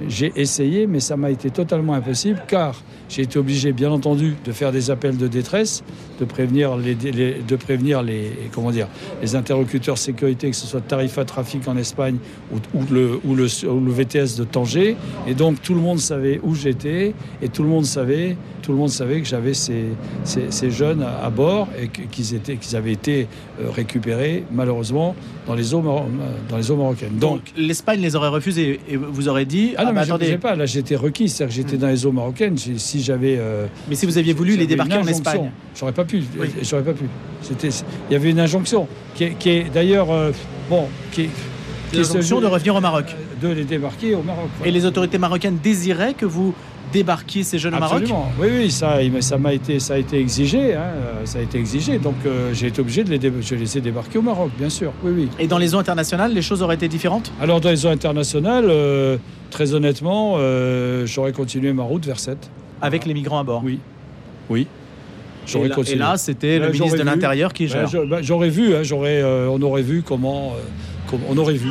J'ai 0.08 0.32
essayé, 0.36 0.86
mais 0.86 1.00
ça 1.00 1.18
m'a 1.18 1.32
été 1.32 1.50
totalement 1.50 1.96
impossible 1.96 2.44
car 2.48 2.76
j'ai 3.16 3.22
été 3.22 3.38
obligé, 3.38 3.74
bien 3.74 3.92
entendu, 3.92 4.36
de 4.44 4.52
faire 4.52 4.72
des 4.72 4.90
appels 4.90 5.18
de 5.18 5.28
détresse, 5.28 5.84
de 6.20 6.26
prévenir 6.26 6.76
les, 6.78 6.96
les- 6.96 7.36
de 7.48 7.56
prévenir 7.56 8.02
les, 8.02 8.32
comment 8.52 8.72
dire, 8.72 8.88
les 9.22 9.36
interlocuteurs 9.36 9.98
sécurité, 10.00 10.50
que 10.50 10.56
ce 10.56 10.66
soit 10.66 10.82
Tarifa 10.82 11.24
Trafic 11.24 11.68
en 11.68 11.78
Espagne 11.78 12.18
ou, 12.52 12.58
ou 12.80 12.84
le, 12.92 13.20
ou, 13.24 13.36
le, 13.36 13.46
ou 13.68 13.80
le 13.86 13.92
VTS 13.92 14.36
de 14.38 14.44
Tanger. 14.46 14.96
Et 15.28 15.36
donc 15.36 15.62
tout 15.62 15.76
le 15.76 15.80
monde 15.82 16.00
savait 16.00 16.40
où 16.44 16.56
j'étais 16.56 17.14
et 17.42 17.50
tout 17.50 17.62
le 17.62 17.70
monde 17.70 17.86
savait, 17.86 18.36
tout 18.64 18.72
le 18.72 18.78
monde 18.80 18.90
savait 18.90 19.22
que 19.22 19.28
j'avais 19.28 19.54
ces, 19.54 19.84
ces, 20.24 20.50
ces 20.50 20.72
jeunes 20.72 21.04
à, 21.04 21.24
à 21.26 21.30
bord 21.30 21.68
et 21.80 21.90
qu'ils 21.90 22.34
étaient, 22.34 22.56
qu'ils 22.58 22.76
avaient 22.76 22.94
été 22.94 23.28
euh, 23.62 23.70
récupérés 23.70 24.44
malheureusement 24.52 25.16
dans 25.46 25.54
les 25.54 25.74
eaux, 25.76 25.84
dans 26.50 26.58
les 26.58 26.72
eaux 26.72 26.78
marocaines. 26.78 27.18
Donc 27.20 27.42
l'Espagne 27.58 28.00
les 28.02 28.16
aurait 28.16 28.30
refusés 28.30 28.80
et 28.90 28.96
vous 28.98 29.28
aurez 29.28 29.46
dit 29.46 29.74
ah 29.78 29.84
non, 29.84 29.90
bah, 29.90 29.94
mais 30.00 30.06
je 30.06 30.10
attendez, 30.12 30.26
sais 30.28 30.38
pas, 30.38 30.56
là 30.56 30.66
j'étais 30.66 30.96
requis, 30.96 31.30
c'est-à-dire 31.30 31.56
que 31.56 31.62
j'étais 31.62 31.78
dans 31.78 31.88
les 31.90 32.06
eaux 32.06 32.12
marocaines. 32.12 32.58
Si 32.58 33.02
j'avais. 33.04 33.36
euh, 33.38 33.68
mais 33.88 33.96
si 33.96 34.06
vous 34.08 34.18
aviez 34.18 34.34
voulu 34.34 34.56
les 34.58 34.66
débarquer 34.66 34.98
en 34.98 35.06
Espagne, 35.08 35.52
J'aurais 35.80 35.92
pas 35.92 36.06
pu. 36.06 36.24
Oui. 36.40 36.48
J'aurais 36.64 36.84
pas 36.84 36.94
pu. 36.94 37.06
C'était, 37.42 37.70
il 38.10 38.14
y 38.14 38.16
avait 38.16 38.32
une 38.32 38.40
injonction 38.40 38.88
qui 39.16 39.26
est, 39.26 39.34
qui 39.38 39.50
est 39.50 39.66
d'ailleurs. 39.74 40.10
euh, 40.12 40.32
bon, 40.70 40.88
qui 41.12 41.22
est. 41.24 41.30
qui 41.92 41.98
est 41.98 42.00
l'injonction 42.00 42.42
de 42.42 42.48
revenir 42.48 42.76
au 42.76 42.82
Maroc. 42.82 43.16
De 43.42 43.50
les 43.50 43.66
débarquer 43.66 44.16
au 44.16 44.24
Maroc. 44.24 44.48
Et 44.66 44.72
les 44.72 44.86
autorités 44.86 45.18
marocaines 45.18 45.58
désiraient 45.62 46.14
que 46.14 46.26
vous 46.26 46.54
débarquiez 46.94 47.42
ces 47.44 47.58
jeunes 47.58 47.74
au 47.76 47.80
Maroc? 47.80 47.98
Absolument. 48.04 48.32
Oui, 48.40 48.48
oui, 48.56 48.72
ça, 48.72 49.00
ça 49.22 49.38
m'a 49.40 49.52
été, 49.52 49.80
ça 49.80 49.96
a 49.96 49.98
été 49.98 50.20
exigé. 50.20 50.76
hein, 50.76 50.84
ça 51.26 51.40
a 51.40 51.42
été 51.42 51.58
exigé. 51.58 51.98
Donc 51.98 52.14
euh, 52.26 52.54
j'ai 52.54 52.68
été 52.68 52.82
obligé 52.82 53.04
de 53.04 53.10
les, 53.10 53.18
dé- 53.20 53.32
je 53.42 53.56
les 53.56 53.78
ai 53.78 53.82
débarquer 53.82 54.20
au 54.20 54.22
Maroc, 54.22 54.52
bien 54.58 54.70
sûr. 54.70 54.94
Oui, 55.04 55.12
oui. 55.16 55.30
Et 55.40 55.48
dans 55.48 55.58
les 55.58 55.74
eaux 55.76 55.80
internationales, 55.80 56.34
les 56.34 56.42
choses 56.44 56.62
auraient 56.62 56.76
été 56.76 56.88
différentes? 56.88 57.32
Alors 57.42 57.60
dans 57.62 57.70
les 57.72 57.86
eaux 57.86 57.90
internationales, 57.90 58.72
très 59.50 59.74
honnêtement, 59.74 60.36
euh, 60.38 61.06
j'aurais 61.08 61.32
continué 61.34 61.74
ma 61.74 61.84
route 61.84 62.06
vers 62.06 62.20
7. 62.20 62.38
Avec 62.84 63.06
les 63.06 63.14
migrants 63.14 63.40
à 63.40 63.44
bord. 63.44 63.62
Oui. 63.64 63.80
Oui. 64.50 64.62
Et 64.62 65.50
J'aurais 65.52 65.68
là, 65.70 65.76
et 65.88 65.96
là, 65.96 66.18
c'était 66.18 66.60
le 66.60 66.70
ministre 66.72 66.98
de 66.98 67.04
l'Intérieur 67.04 67.52
qui 67.52 67.68
gère. 67.68 67.90
bah, 68.08 68.22
J'aurais 68.22 68.50
vu, 68.50 68.76
hein, 68.76 68.84
j'aurais, 68.84 69.22
euh, 69.22 69.50
on 69.52 69.62
aurait 69.62 69.82
vu 69.82 70.02
comment, 70.02 70.54
euh, 70.56 70.62
comment- 71.10 71.26
on 71.30 71.38
aurait 71.38 71.56
vu. 71.56 71.70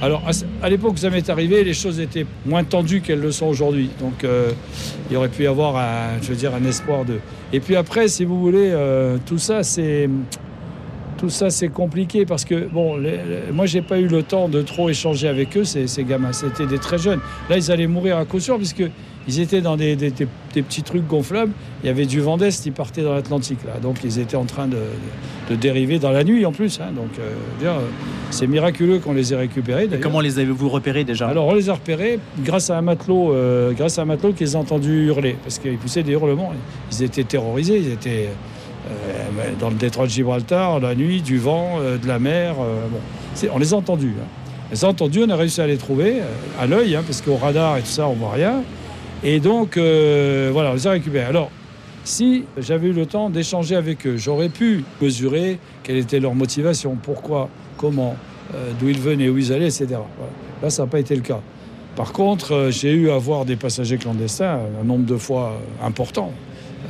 Alors 0.00 0.22
à, 0.60 0.68
l'époque 0.68 0.94
où 0.94 0.96
ça 0.96 1.10
m'est 1.10 1.30
arrivé, 1.30 1.62
les 1.62 1.74
choses 1.74 2.00
étaient 2.00 2.26
moins 2.44 2.64
tendues 2.64 3.00
qu'elles 3.02 3.20
le 3.20 3.30
sont 3.30 3.46
aujourd'hui. 3.46 3.90
Donc 4.00 4.24
euh, 4.24 4.50
il 5.08 5.16
aurait 5.16 5.28
pu 5.28 5.44
y 5.44 5.46
avoir 5.46 5.76
un, 5.76 6.20
je 6.20 6.28
veux 6.30 6.34
dire, 6.34 6.52
un 6.56 6.64
espoir 6.64 7.04
de. 7.04 7.18
Et 7.52 7.60
puis 7.60 7.76
après, 7.76 8.08
si 8.08 8.24
vous 8.24 8.40
voulez, 8.40 8.70
euh, 8.72 9.18
tout 9.24 9.38
ça 9.38 9.62
c'est 9.62 10.10
tout 11.18 11.30
ça 11.30 11.50
c'est 11.50 11.68
compliqué 11.68 12.26
parce 12.26 12.44
que 12.44 12.66
bon, 12.66 12.96
les- 12.96 13.10
les- 13.12 13.52
moi 13.52 13.66
j'ai 13.66 13.80
pas 13.82 14.00
eu 14.00 14.08
le 14.08 14.24
temps 14.24 14.48
de 14.48 14.60
trop 14.62 14.88
échanger 14.90 15.28
avec 15.28 15.56
eux, 15.56 15.62
ces, 15.62 15.86
ces 15.86 16.02
gamins. 16.02 16.32
C'était 16.32 16.66
des 16.66 16.78
très 16.80 16.98
jeunes. 16.98 17.20
Là 17.48 17.56
ils 17.56 17.70
allaient 17.70 17.86
mourir 17.86 18.16
à 18.18 18.24
coup 18.24 18.40
sûr 18.40 18.56
puisque 18.56 18.82
ils 19.28 19.40
étaient 19.40 19.60
dans 19.60 19.76
des, 19.76 19.96
des- 19.96 20.10
des- 20.10 20.26
des 20.54 20.62
petits 20.62 20.82
trucs 20.82 21.06
gonflables. 21.06 21.52
Il 21.82 21.86
y 21.86 21.90
avait 21.90 22.06
du 22.06 22.20
vent 22.20 22.36
d'est, 22.36 22.64
ils 22.66 22.72
partaient 22.72 23.02
dans 23.02 23.14
l'Atlantique 23.14 23.60
là. 23.66 23.78
Donc 23.80 23.98
ils 24.04 24.18
étaient 24.18 24.36
en 24.36 24.44
train 24.44 24.66
de, 24.68 24.76
dériver 25.56 25.98
dans 25.98 26.10
la 26.10 26.24
nuit 26.24 26.46
en 26.46 26.52
plus. 26.52 26.80
hein. 26.80 26.92
Donc 26.94 27.10
euh, 27.18 27.32
euh, 27.66 27.78
c'est 28.30 28.46
miraculeux 28.46 28.98
qu'on 29.00 29.12
les 29.12 29.32
ait 29.32 29.36
récupérés. 29.36 29.88
Comment 30.00 30.20
les 30.20 30.38
avez-vous 30.38 30.68
repérés 30.68 31.04
déjà? 31.04 31.28
Alors 31.28 31.46
on 31.46 31.54
les 31.54 31.68
a 31.68 31.74
repérés 31.74 32.18
grâce 32.42 32.70
à 32.70 32.78
un 32.78 32.82
matelot, 32.82 33.32
euh, 33.32 33.72
grâce 33.72 33.98
à 33.98 34.02
un 34.02 34.06
matelot 34.06 34.32
qui 34.32 34.44
les 34.44 34.56
a 34.56 34.58
entendus 34.58 35.06
hurler 35.06 35.36
parce 35.42 35.58
qu'ils 35.58 35.76
poussaient 35.78 36.02
des 36.02 36.12
hurlements. 36.12 36.52
Ils 36.90 37.02
étaient 37.02 37.24
terrorisés, 37.24 37.78
ils 37.78 37.92
étaient 37.92 38.28
euh, 38.88 39.50
dans 39.60 39.68
le 39.70 39.76
détroit 39.76 40.06
de 40.06 40.10
Gibraltar, 40.10 40.80
la 40.80 40.94
nuit, 40.94 41.20
du 41.22 41.38
vent, 41.38 41.78
de 41.80 42.08
la 42.08 42.18
mer. 42.18 42.54
bon. 42.56 43.48
On 43.54 43.58
les 43.58 43.72
a 43.72 43.76
entendus. 43.76 44.14
hein. 44.20 44.26
On 44.70 44.72
les 44.74 44.84
a 44.84 44.88
entendus, 44.88 45.22
on 45.26 45.30
a 45.30 45.36
réussi 45.36 45.60
à 45.60 45.66
les 45.66 45.76
trouver 45.76 46.16
à 46.60 46.66
l'œil, 46.66 46.96
hein, 46.96 47.02
parce 47.06 47.20
qu'au 47.20 47.36
radar 47.36 47.76
et 47.76 47.80
tout 47.82 47.86
ça, 47.88 48.08
on 48.08 48.14
voit 48.14 48.32
rien. 48.32 48.62
Et 49.24 49.38
donc 49.38 49.76
euh, 49.76 50.50
voilà, 50.52 50.70
on 50.70 50.74
les 50.74 50.86
a 50.86 50.90
récupérés. 50.90 51.26
Alors 51.26 51.50
si 52.04 52.44
j'avais 52.58 52.88
eu 52.88 52.92
le 52.92 53.06
temps 53.06 53.30
d'échanger 53.30 53.76
avec 53.76 54.06
eux, 54.06 54.16
j'aurais 54.16 54.48
pu 54.48 54.84
mesurer 55.00 55.58
quelle 55.84 55.96
était 55.96 56.18
leur 56.18 56.34
motivation, 56.34 56.96
pourquoi, 57.00 57.48
comment, 57.76 58.16
euh, 58.54 58.72
d'où 58.80 58.88
ils 58.88 58.98
venaient, 58.98 59.28
où 59.28 59.38
ils 59.38 59.52
allaient, 59.52 59.68
etc. 59.68 59.86
Là, 60.60 60.70
ça 60.70 60.82
n'a 60.82 60.88
pas 60.88 60.98
été 60.98 61.14
le 61.14 61.22
cas. 61.22 61.40
Par 61.94 62.12
contre, 62.12 62.52
euh, 62.52 62.70
j'ai 62.72 62.92
eu 62.92 63.10
à 63.10 63.18
voir 63.18 63.44
des 63.44 63.54
passagers 63.54 63.98
clandestins 63.98 64.58
un 64.80 64.84
nombre 64.84 65.06
de 65.06 65.16
fois 65.16 65.60
important. 65.80 66.32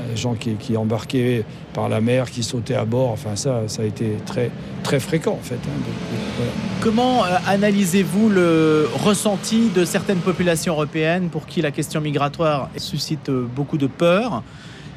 Euh, 0.00 0.16
gens 0.16 0.34
qui, 0.34 0.54
qui 0.54 0.76
embarquaient 0.76 1.44
par 1.75 1.88
la 1.88 2.00
mer, 2.00 2.30
qui 2.30 2.42
sautaient 2.42 2.75
à 2.75 2.84
bord. 2.84 3.11
Enfin, 3.11 3.37
ça, 3.37 3.62
ça 3.66 3.82
a 3.82 3.84
été 3.84 4.16
très, 4.25 4.50
très 4.82 5.00
fréquent, 5.00 5.32
en 5.32 5.44
fait. 5.44 5.56
hein. 5.56 5.92
Voilà. 6.37 6.52
Comment 6.80 7.25
euh, 7.25 7.28
analysez-vous 7.46 8.30
le 8.30 8.88
ressenti 9.04 9.68
de 9.75 9.84
certaines 9.84 10.20
populations 10.20 10.72
européennes 10.72 11.28
pour 11.28 11.46
qui 11.46 11.61
la 11.61 11.70
question 11.70 12.00
migratoire 12.00 12.70
suscite 12.76 13.28
euh, 13.28 13.46
beaucoup 13.54 13.76
de 13.76 13.87
peur 13.87 14.42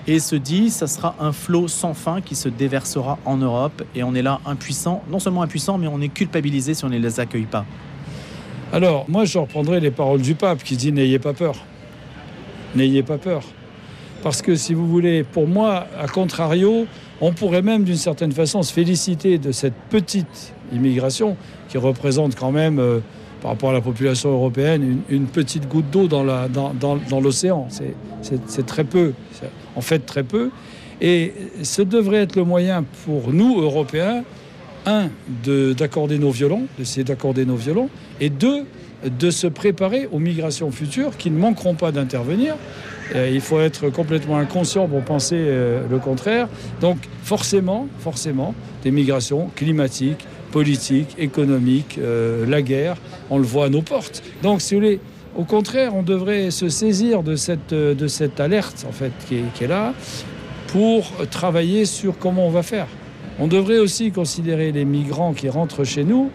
et 0.07 0.19
se 0.19 0.35
dit 0.35 0.69
ça 0.69 0.87
sera 0.87 1.15
un 1.19 1.33
flot 1.33 1.67
sans 1.67 1.93
fin 1.93 2.21
qui 2.21 2.35
se 2.35 2.47
déversera 2.47 3.17
en 3.25 3.37
Europe 3.37 3.83
et 3.95 4.03
on 4.03 4.13
est 4.15 4.21
là 4.21 4.39
impuissant, 4.45 5.03
non 5.09 5.19
seulement 5.19 5.41
impuissant 5.41 5.77
mais 5.77 5.87
on 5.87 5.99
est 5.99 6.09
culpabilisé 6.09 6.73
si 6.73 6.85
on 6.85 6.89
ne 6.89 6.97
les 6.97 7.19
accueille 7.19 7.47
pas? 7.47 7.65
Alors, 8.71 9.05
moi, 9.07 9.25
je 9.25 9.37
reprendrai 9.37 9.79
les 9.79 9.91
paroles 9.91 10.21
du 10.21 10.35
pape 10.35 10.63
qui 10.63 10.77
dit 10.77 10.91
N'ayez 10.91 11.19
pas 11.19 11.33
peur. 11.33 11.55
N'ayez 12.75 13.03
pas 13.03 13.17
peur. 13.17 13.41
Parce 14.25 14.41
que, 14.41 14.55
si 14.55 14.73
vous 14.73 14.87
voulez, 14.87 15.23
pour 15.23 15.47
moi, 15.47 15.85
à 16.01 16.07
contrario, 16.07 16.87
on 17.21 17.31
pourrait 17.31 17.61
même, 17.61 17.83
d'une 17.83 17.95
certaine 17.95 18.31
façon, 18.31 18.63
se 18.63 18.73
féliciter 18.73 19.37
de 19.37 19.51
cette 19.51 19.75
petite 19.91 20.51
immigration 20.73 21.37
qui 21.69 21.77
représente 21.77 22.33
quand 22.33 22.51
même, 22.51 22.79
euh, 22.79 23.01
par 23.43 23.51
rapport 23.51 23.69
à 23.69 23.73
la 23.73 23.81
population 23.81 24.31
européenne, 24.31 25.03
une, 25.09 25.27
petite 25.27 25.67
goutte 25.69 25.91
d'eau 25.91 26.07
dans 26.07 26.23
dans- 26.23 27.19
l'océan. 27.21 27.67
C'est- 27.69 28.65
très 28.65 28.83
peu. 28.83 29.13
En 29.75 29.81
fait 29.81 29.99
très 29.99 30.23
peu. 30.23 30.49
Et 31.01 31.31
ce 31.61 31.83
devrait 31.83 32.23
être 32.23 32.35
le 32.35 32.45
moyen 32.45 32.83
pour 33.05 33.31
nous, 33.31 33.61
Européens, 33.61 34.23
un, 34.87 35.09
d'accorder 35.77 36.17
nos 36.17 36.31
violons, 36.31 36.63
d'essayer 36.79 37.03
d'accorder 37.03 37.45
nos 37.45 37.57
violons, 37.57 37.89
et 38.19 38.31
deux, 38.31 38.65
de 39.19 39.29
se 39.29 39.45
préparer 39.45 40.09
aux 40.11 40.17
migrations 40.17 40.71
futures 40.71 41.15
qui 41.15 41.29
ne 41.29 41.37
manqueront 41.37 41.75
pas 41.75 41.91
d'intervenir. 41.91 42.55
Euh, 43.13 43.29
il 43.31 43.41
faut 43.41 43.59
être 43.59 43.89
complètement 43.89 44.37
inconscient 44.37 44.87
pour 44.87 45.01
penser 45.01 45.37
euh, 45.37 45.83
le 45.89 45.99
contraire. 45.99 46.47
Donc 46.81 46.97
forcément, 47.23 47.87
forcément, 47.99 48.55
des 48.83 48.91
migrations 48.91 49.49
climatiques, 49.55 50.25
politiques, 50.51 51.15
économiques, 51.17 51.99
euh, 51.99 52.45
la 52.47 52.61
guerre, 52.61 52.95
on 53.29 53.37
le 53.37 53.43
voit 53.43 53.65
à 53.65 53.69
nos 53.69 53.81
portes. 53.81 54.23
Donc 54.41 54.61
si 54.61 54.75
au 55.37 55.43
contraire, 55.43 55.93
on 55.93 56.01
devrait 56.01 56.49
se 56.49 56.69
saisir 56.69 57.21
de 57.21 57.35
cette, 57.35 57.73
de 57.73 58.07
cette 58.07 58.39
alerte 58.39 58.85
en 58.87 58.93
fait 58.93 59.11
qui 59.27 59.35
est, 59.35 59.53
qui 59.53 59.65
est 59.65 59.67
là 59.67 59.93
pour 60.67 61.11
travailler 61.29 61.83
sur 61.83 62.17
comment 62.17 62.47
on 62.47 62.51
va 62.51 62.63
faire. 62.63 62.87
On 63.37 63.47
devrait 63.47 63.79
aussi 63.79 64.11
considérer 64.11 64.71
les 64.71 64.85
migrants 64.85 65.33
qui 65.33 65.49
rentrent 65.49 65.83
chez 65.83 66.05
nous 66.05 66.31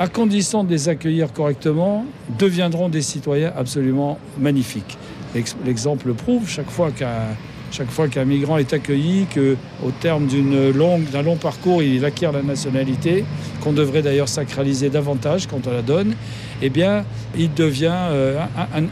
à 0.00 0.08
condition 0.08 0.64
de 0.64 0.70
les 0.70 0.88
accueillir 0.88 1.30
correctement, 1.30 2.06
deviendront 2.38 2.88
des 2.88 3.02
citoyens 3.02 3.52
absolument 3.54 4.18
magnifiques. 4.38 4.96
L'exemple 5.34 6.12
prouve 6.14 6.48
chaque 6.48 6.70
fois 6.70 6.90
qu'un 6.90 7.36
chaque 7.70 7.90
fois 7.90 8.08
qu'un 8.08 8.24
migrant 8.24 8.58
est 8.58 8.72
accueilli, 8.72 9.26
qu'au 9.32 9.90
terme 10.00 10.26
d'une 10.26 10.70
longue, 10.70 11.08
d'un 11.10 11.22
long 11.22 11.36
parcours, 11.36 11.82
il 11.82 12.04
acquiert 12.04 12.32
la 12.32 12.42
nationalité, 12.42 13.24
qu'on 13.60 13.72
devrait 13.72 14.02
d'ailleurs 14.02 14.28
sacraliser 14.28 14.90
davantage 14.90 15.46
quand 15.46 15.66
on 15.66 15.72
la 15.72 15.82
donne, 15.82 16.14
eh 16.62 16.68
bien, 16.68 17.04
il 17.38 17.52
devient 17.54 17.94
euh, 17.94 18.40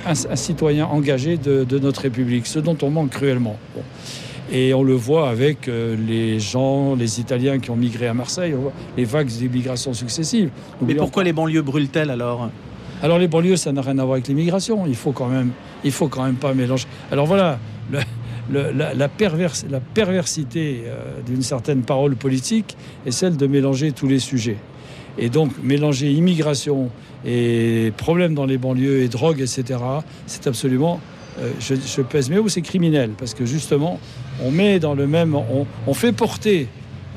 un, 0.06 0.14
citoyen 0.36 0.86
engagé 0.86 1.36
de, 1.36 1.78
notre 1.78 2.02
République, 2.02 2.46
ce 2.46 2.58
dont 2.58 2.76
on 2.82 2.90
manque 2.90 3.10
cruellement. 3.10 3.56
Et 4.50 4.72
on 4.72 4.82
le 4.82 4.94
voit 4.94 5.28
avec 5.28 5.68
euh, 5.68 5.94
les 6.06 6.40
gens, 6.40 6.94
les 6.94 7.20
Italiens 7.20 7.58
qui 7.58 7.70
ont 7.70 7.76
migré 7.76 8.06
à 8.06 8.14
Marseille, 8.14 8.54
on 8.56 8.62
voit 8.62 8.72
les 8.96 9.04
vagues 9.04 9.26
d'immigration 9.26 9.92
successives. 9.92 10.50
Mais 10.80 10.94
pourquoi 10.94 11.24
les 11.24 11.32
banlieues 11.34 11.62
brûlent-elles 11.62 12.10
alors? 12.10 12.48
Alors 13.02 13.18
les 13.18 13.28
banlieues, 13.28 13.56
ça 13.56 13.72
n'a 13.72 13.82
rien 13.82 13.98
à 13.98 14.04
voir 14.04 14.14
avec 14.14 14.28
l'immigration. 14.28 14.86
Il 14.86 14.96
faut 14.96 15.12
quand 15.12 15.28
même, 15.28 15.50
il 15.84 15.92
faut 15.92 16.08
quand 16.08 16.24
même 16.24 16.36
pas 16.36 16.54
mélanger. 16.54 16.86
Alors 17.12 17.26
voilà, 17.26 17.58
la, 18.50 19.08
perversité 19.08 20.82
euh, 20.86 21.20
d'une 21.26 21.42
certaine 21.42 21.82
parole 21.82 22.16
politique 22.16 22.76
est 23.06 23.10
celle 23.10 23.36
de 23.36 23.46
mélanger 23.46 23.92
tous 23.92 24.08
les 24.08 24.18
sujets. 24.18 24.56
Et 25.18 25.28
donc 25.28 25.52
mélanger 25.62 26.10
immigration 26.12 26.90
et 27.24 27.92
problèmes 27.96 28.34
dans 28.34 28.46
les 28.46 28.58
banlieues 28.58 29.02
et 29.02 29.08
drogue, 29.08 29.40
etc., 29.40 29.80
c'est 30.26 30.46
absolument 30.46 31.00
euh, 31.40 31.52
je, 31.60 32.02
pèse 32.02 32.30
mes 32.30 32.36
mots, 32.40 32.48
c'est 32.48 32.62
criminel, 32.62 33.10
parce 33.16 33.34
que 33.34 33.46
justement, 33.46 34.00
on 34.42 34.50
met 34.50 34.80
dans 34.80 34.94
le 34.94 35.06
même, 35.06 35.36
on, 35.36 35.94
fait 35.94 36.12
porter 36.12 36.68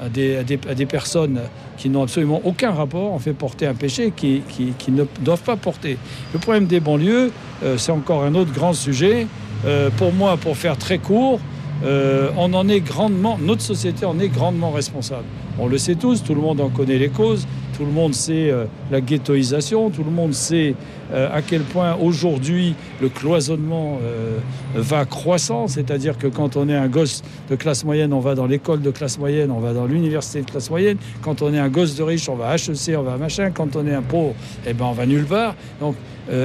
à 0.01 0.09
des, 0.09 0.85
personnes 0.85 1.41
qui 1.77 1.89
n'ont 1.89 2.03
absolument 2.03 2.41
aucun 2.43 2.71
rapport, 2.71 3.11
on 3.13 3.19
fait 3.19 3.33
porter 3.33 3.67
un 3.67 3.75
péché 3.75 4.11
qui, 4.15 4.41
qui, 4.49 4.91
ne 4.91 5.05
doivent 5.21 5.43
pas 5.43 5.55
porter. 5.55 5.97
Le 6.33 6.39
problème 6.39 6.65
des 6.65 6.79
banlieues, 6.79 7.31
euh, 7.63 7.77
c'est 7.77 7.91
encore 7.91 8.23
un 8.23 8.33
autre 8.35 8.51
grand 8.51 8.73
sujet. 8.73 9.27
Euh, 9.65 9.89
pour 9.95 10.11
moi, 10.11 10.37
pour 10.37 10.57
faire 10.57 10.77
très 10.77 10.97
court, 10.97 11.39
on 11.83 12.53
en 12.53 12.69
est 12.69 12.79
grandement, 12.79 13.39
notre 13.41 13.63
société 13.63 14.05
en 14.05 14.19
est 14.19 14.27
grandement 14.27 14.69
responsable. 14.69 15.25
On 15.57 15.67
le 15.67 15.79
sait 15.79 15.95
tous, 15.95 16.23
tout 16.23 16.35
le 16.35 16.41
monde 16.41 16.61
en 16.61 16.69
connaît 16.69 16.99
les 16.99 17.09
causes. 17.09 17.47
Tout 17.75 17.85
le 17.85 17.91
monde 17.91 18.13
sait 18.13 18.49
euh, 18.49 18.65
la 18.91 19.01
ghettoisation, 19.01 19.89
tout 19.89 20.03
le 20.03 20.11
monde 20.11 20.33
sait 20.33 20.75
euh, 21.13 21.29
à 21.33 21.41
quel 21.41 21.61
point 21.61 21.95
aujourd'hui 21.95 22.75
le 23.01 23.09
cloisonnement 23.09 23.99
euh, 24.03 24.39
va 24.75 25.05
croissant, 25.05 25.67
c'est-à-dire 25.67 26.17
que 26.17 26.27
quand 26.27 26.57
on 26.57 26.69
est 26.69 26.75
un 26.75 26.87
gosse 26.87 27.23
de 27.49 27.55
classe 27.55 27.83
moyenne, 27.83 28.13
on 28.13 28.19
va 28.19 28.35
dans 28.35 28.45
l'école 28.45 28.81
de 28.81 28.91
classe 28.91 29.17
moyenne, 29.17 29.51
on 29.51 29.59
va 29.59 29.73
dans 29.73 29.85
l'université 29.85 30.41
de 30.41 30.49
classe 30.49 30.69
moyenne. 30.69 30.97
Quand 31.21 31.41
on 31.41 31.53
est 31.53 31.59
un 31.59 31.69
gosse 31.69 31.95
de 31.95 32.03
riche, 32.03 32.27
on 32.29 32.35
va 32.35 32.49
à 32.49 32.55
HEC, 32.55 32.95
on 32.97 33.03
va 33.03 33.13
à 33.13 33.17
machin. 33.17 33.51
Quand 33.51 33.75
on 33.75 33.87
est 33.87 33.93
un 33.93 34.01
pauvre, 34.01 34.35
eh 34.65 34.73
ben 34.73 34.85
on 34.85 34.93
va 34.93 35.05
nulle 35.05 35.25
part. 35.25 35.55
Donc 35.79 35.95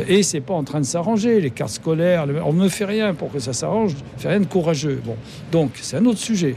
et 0.09 0.25
c'est 0.25 0.41
pas 0.41 0.55
en 0.55 0.65
train 0.65 0.81
de 0.81 0.87
s'arranger. 0.87 1.41
Les 1.41 1.51
cartes 1.51 1.71
scolaires, 1.71 2.27
on 2.45 2.55
ne 2.55 2.69
fait 2.69 2.87
rien 2.87 3.15
pour 3.15 3.31
que 3.31 3.39
ça 3.39 3.53
s'arrange, 3.53 3.93
on 4.17 4.19
fait 4.19 4.29
rien 4.29 4.41
de 4.41 4.47
courageux. 4.47 5.01
Donc 5.53 5.73
c'est 5.81 5.97
un 5.97 6.05
autre 6.07 6.19
sujet, 6.19 6.57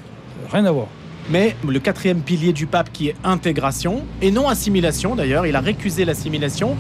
rien 0.52 0.66
à 0.66 0.72
voir 0.72 0.88
mais 1.30 1.56
le 1.68 1.80
quatrième 1.80 2.22
pilier 2.22 2.54
du 2.54 2.66
pape 2.66 2.92
qui 2.92 3.10
est 3.10 3.16
intégration, 3.24 4.02
et 4.22 4.32
non 4.32 4.48
assimilation 4.48 5.16
d'ailleurs, 5.16 5.46
il 5.46 5.56
a 5.56 5.62
récusé 5.62 6.06
l'assimilation. 6.06 6.76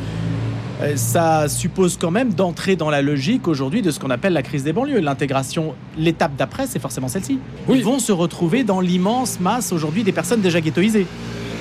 Euh, 0.81 0.95
ça 0.95 1.49
suppose 1.49 1.97
quand 1.97 2.11
même 2.11 2.33
d'entrer 2.33 2.75
dans 2.75 2.89
la 2.89 3.01
logique 3.01 3.47
aujourd'hui 3.47 3.81
de 3.81 3.91
ce 3.91 3.99
qu'on 3.99 4.09
appelle 4.09 4.33
la 4.33 4.43
crise 4.43 4.63
des 4.63 4.71
banlieues. 4.71 4.99
L'intégration, 4.99 5.75
l'étape 5.97 6.35
d'après, 6.37 6.67
c'est 6.67 6.79
forcément 6.79 7.09
celle-ci. 7.09 7.39
Ils 7.69 7.83
vont 7.83 7.99
se 7.99 8.13
retrouver 8.13 8.63
dans 8.63 8.79
l'immense 8.79 9.39
masse 9.39 9.73
aujourd'hui 9.73 10.03
des 10.03 10.13
personnes 10.13 10.41
déjà 10.41 10.61
ghettoisées. 10.61 11.05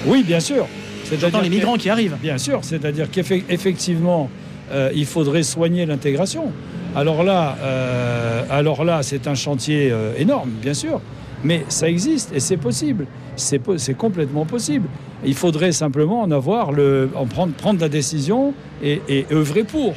Oui, 0.07 0.23
bien 0.23 0.41
sûr. 0.41 0.67
J'entends 1.21 1.41
les 1.41 1.49
migrants 1.49 1.77
qui 1.77 1.91
arrivent. 1.91 2.17
Bien 2.21 2.39
sûr, 2.39 2.61
c'est-à-dire 2.63 3.11
qu'effectivement, 3.11 4.31
euh, 4.71 4.91
il 4.95 5.07
faudrait 5.07 5.43
soigner 5.43 5.85
l'intégration. 5.85 6.53
Alors 6.95 7.25
là, 7.25 7.57
euh, 7.63 8.43
alors 8.51 8.85
là, 8.85 9.03
c'est 9.03 9.27
un 9.27 9.35
chantier 9.35 9.93
énorme, 10.17 10.51
bien 10.63 10.75
sûr. 10.75 11.01
Mais 11.45 11.65
ça 11.69 11.89
existe 11.89 12.33
et 12.35 12.41
c'est 12.41 12.57
possible. 12.57 13.07
C'est 13.37 13.97
complètement 13.97 14.45
possible. 14.45 14.89
Il 15.25 15.35
faudrait 15.35 15.73
simplement 15.73 16.23
en 16.23 16.31
avoir 16.31 16.73
le, 16.73 17.11
en 17.15 17.27
prendre, 17.27 17.53
prendre 17.53 17.81
la 17.81 17.89
décision 17.89 18.55
et, 18.83 19.01
œuvrer 19.31 19.65
pour. 19.65 19.95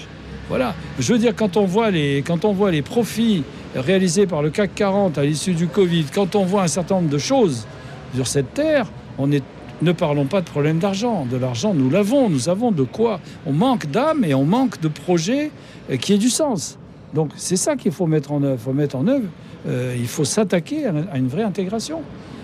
Voilà. 0.50 0.76
Je 1.00 1.14
veux 1.14 1.20
dire, 1.20 1.36
quand 1.36 1.58
on 1.58 1.66
voit 1.66 1.92
les, 1.92 2.24
quand 2.26 2.46
on 2.46 2.54
voit 2.54 2.72
les 2.72 2.82
profits 2.82 3.44
réalisés 3.76 4.28
par 4.28 4.42
le 4.42 4.50
CAC 4.50 4.76
40 4.76 5.18
à 5.18 5.24
l'issue 5.24 5.54
du 5.54 5.68
Covid, 5.68 6.06
quand 6.14 6.36
on 6.36 6.46
voit 6.46 6.64
un 6.64 6.68
certain 6.68 6.96
nombre 6.96 7.10
de 7.10 7.18
choses 7.18 7.66
sur 8.14 8.28
cette 8.28 8.54
terre, 8.54 8.88
on 9.18 9.28
ne 9.28 9.92
parlons 9.92 10.26
pas 10.26 10.42
de 10.42 10.46
problème 10.46 10.80
d'argent. 10.80 11.26
De 11.26 11.38
l'argent, 11.38 11.74
nous 11.74 11.90
l'avons. 11.90 12.30
Nous 12.30 12.50
avons 12.50 12.72
de 12.72 12.84
quoi. 12.84 13.20
On 13.46 13.54
manque 13.54 13.88
d'âme 13.88 14.24
et 14.26 14.34
on 14.34 14.46
manque 14.46 14.80
de 14.82 14.88
projets 14.88 15.52
euh, 15.90 15.98
qui 15.98 16.14
aient 16.14 16.20
du 16.20 16.30
sens. 16.30 16.78
Donc 17.14 17.32
c'est 17.36 17.58
ça 17.58 17.76
qu'il. 17.76 17.92
Faut 17.92 18.08
mettre 18.08 18.32
en 18.32 18.44
œuvre 18.44 19.28
euh, 19.68 19.96
il 19.98 20.08
faut 20.08 20.26
s'attaquer 20.26 20.86
à, 20.86 21.18
une 21.18 21.28
vraie 21.28 21.44
intégration. 21.44 22.02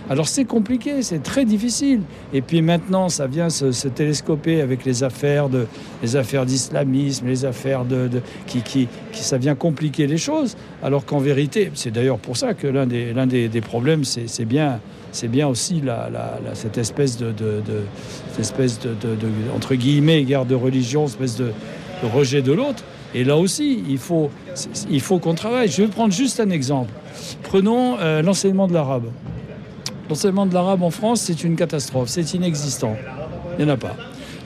Alors 0.10 0.30
c'est 0.30 0.46
compliqué, 0.46 1.02
c'est 1.02 1.22
très 1.22 1.44
difficile. 1.44 2.00
Et 2.32 2.42
puis 2.42 2.62
maintenant, 2.62 3.10
ça 3.10 3.28
vient 3.28 3.50
se, 3.50 3.88
télescoper 3.90 4.62
avec 4.62 4.86
les 4.86 5.04
affaires 5.04 5.50
de, 5.50 5.68
les 6.02 6.16
affaires 6.16 6.46
d'islamisme, 6.46 7.28
les 7.28 7.44
affaires 7.44 7.84
de, 7.84 8.10
qui, 8.46 8.62
qui, 8.62 8.88
ça 9.12 9.38
vient 9.38 9.56
compliquer 9.56 10.08
les 10.08 10.18
choses. 10.18 10.56
Alors 10.82 11.06
qu'en 11.06 11.20
vérité, 11.20 11.72
c'est 11.74 11.92
d'ailleurs 11.92 12.20
pour 12.20 12.38
ça 12.38 12.54
que 12.54 12.68
l'un 12.68 12.88
des, 12.88 13.12
l'un 13.12 13.28
des, 13.28 13.50
problèmes, 13.62 14.06
c'est, 14.06 14.46
bien, 14.46 14.80
c'est 15.12 15.28
bien 15.28 15.48
aussi 15.48 15.82
la, 15.82 16.10
cette 16.54 16.78
espèce 16.78 17.18
de, 17.18 17.34
cette 18.32 18.40
espèce 18.40 18.80
de, 18.80 18.88
entre 19.54 19.76
guillemets, 19.76 20.24
guerre 20.24 20.46
de 20.46 20.56
religion, 20.56 21.06
espèce 21.06 21.36
de 21.36 21.52
rejet 22.14 22.42
de 22.42 22.54
l'autre. 22.54 22.84
Et 23.14 23.24
là 23.24 23.38
aussi, 23.38 23.84
il 23.90 23.98
faut, 23.98 24.30
il 24.90 25.02
faut 25.02 25.20
qu'on 25.20 25.34
travaille. 25.34 25.70
Je 25.70 25.82
vais 25.82 25.88
prendre 25.88 26.14
juste 26.14 26.40
un 26.40 26.50
exemple. 26.50 26.92
Prenons 27.44 27.98
euh, 28.00 28.22
l'enseignement 28.22 28.68
de 28.68 28.74
l'arabe. 28.74 29.06
L'enseignement 30.10 30.46
de 30.46 30.54
l'arabe 30.54 30.84
en 30.84 30.90
France, 30.90 31.22
c'est 31.22 31.44
une 31.44 31.56
catastrophe, 31.56 32.10
c'est 32.10 32.34
inexistant. 32.34 32.96
Il 33.58 33.66
n'y 33.66 33.72
en 33.72 33.74
a 33.74 33.78
pas. 33.78 33.96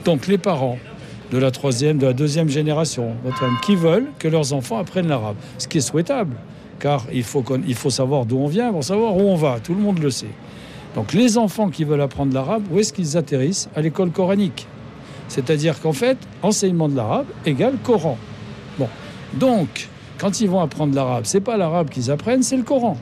Donc 0.04 0.26
les 0.26 0.38
parents 0.38 0.78
de 1.30 1.38
la 1.38 1.50
troisième, 1.50 1.98
de 1.98 2.06
la 2.06 2.12
deuxième 2.12 2.48
génération, 2.48 3.14
qui 3.64 3.76
veulent 3.76 4.08
que 4.18 4.28
leurs 4.28 4.52
enfants 4.52 4.78
apprennent 4.78 5.08
l'arabe, 5.08 5.36
ce 5.58 5.68
qui 5.68 5.78
est 5.78 5.82
souhaitable, 5.82 6.34
car 6.78 7.06
il 7.12 7.22
faut, 7.22 7.44
il 7.66 7.74
faut 7.74 7.90
savoir 7.90 8.26
d'où 8.26 8.38
on 8.38 8.48
vient 8.48 8.72
pour 8.72 8.84
savoir 8.84 9.16
où 9.16 9.20
on 9.20 9.36
va, 9.36 9.58
tout 9.60 9.74
le 9.74 9.80
monde 9.80 9.98
le 10.00 10.10
sait. 10.10 10.26
Donc 10.94 11.12
les 11.14 11.38
enfants 11.38 11.70
qui 11.70 11.84
veulent 11.84 12.02
apprendre 12.02 12.34
l'arabe, 12.34 12.64
où 12.70 12.78
est-ce 12.78 12.92
qu'ils 12.92 13.16
atterrissent? 13.16 13.68
À 13.74 13.80
l'école 13.80 14.10
coranique. 14.10 14.66
C'est-à-dire 15.28 15.80
qu'en 15.80 15.94
fait, 15.94 16.18
enseignement 16.42 16.88
de 16.88 16.96
l'arabe 16.96 17.26
égale 17.46 17.76
Coran. 17.82 18.18
Bon, 18.78 18.88
donc, 19.34 19.88
quand 20.18 20.40
ils 20.40 20.48
vont 20.48 20.60
apprendre 20.60 20.94
l'arabe, 20.94 21.24
c'est 21.24 21.40
pas 21.40 21.56
l'arabe 21.56 21.90
qu'ils 21.90 22.10
apprennent, 22.10 22.42
c'est 22.42 22.56
le 22.56 22.62
Coran. 22.62 22.96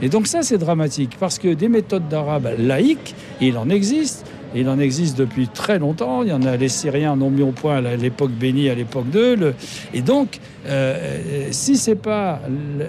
Et 0.00 0.08
donc 0.08 0.26
ça, 0.26 0.42
c'est 0.42 0.58
dramatique, 0.58 1.16
parce 1.20 1.38
que 1.38 1.54
des 1.54 1.68
méthodes 1.68 2.08
d'arabe 2.08 2.48
laïques, 2.58 3.14
il 3.40 3.56
en 3.56 3.68
existe, 3.68 4.26
il 4.54 4.68
en 4.68 4.78
existe 4.78 5.16
depuis 5.16 5.48
très 5.48 5.78
longtemps. 5.78 6.22
Il 6.22 6.28
y 6.28 6.32
en 6.32 6.42
a 6.42 6.56
les 6.56 6.68
Syriens 6.68 7.12
en 7.12 7.22
ont 7.22 7.30
mis 7.30 7.42
au 7.42 7.52
point 7.52 7.76
à 7.76 7.96
l'époque 7.96 8.32
bénie, 8.32 8.68
à 8.68 8.74
l'époque 8.74 9.08
d'eux. 9.08 9.54
Et 9.94 10.02
donc, 10.02 10.40
euh, 10.66 11.48
si 11.52 11.76
c'est 11.76 11.96
pas 11.96 12.40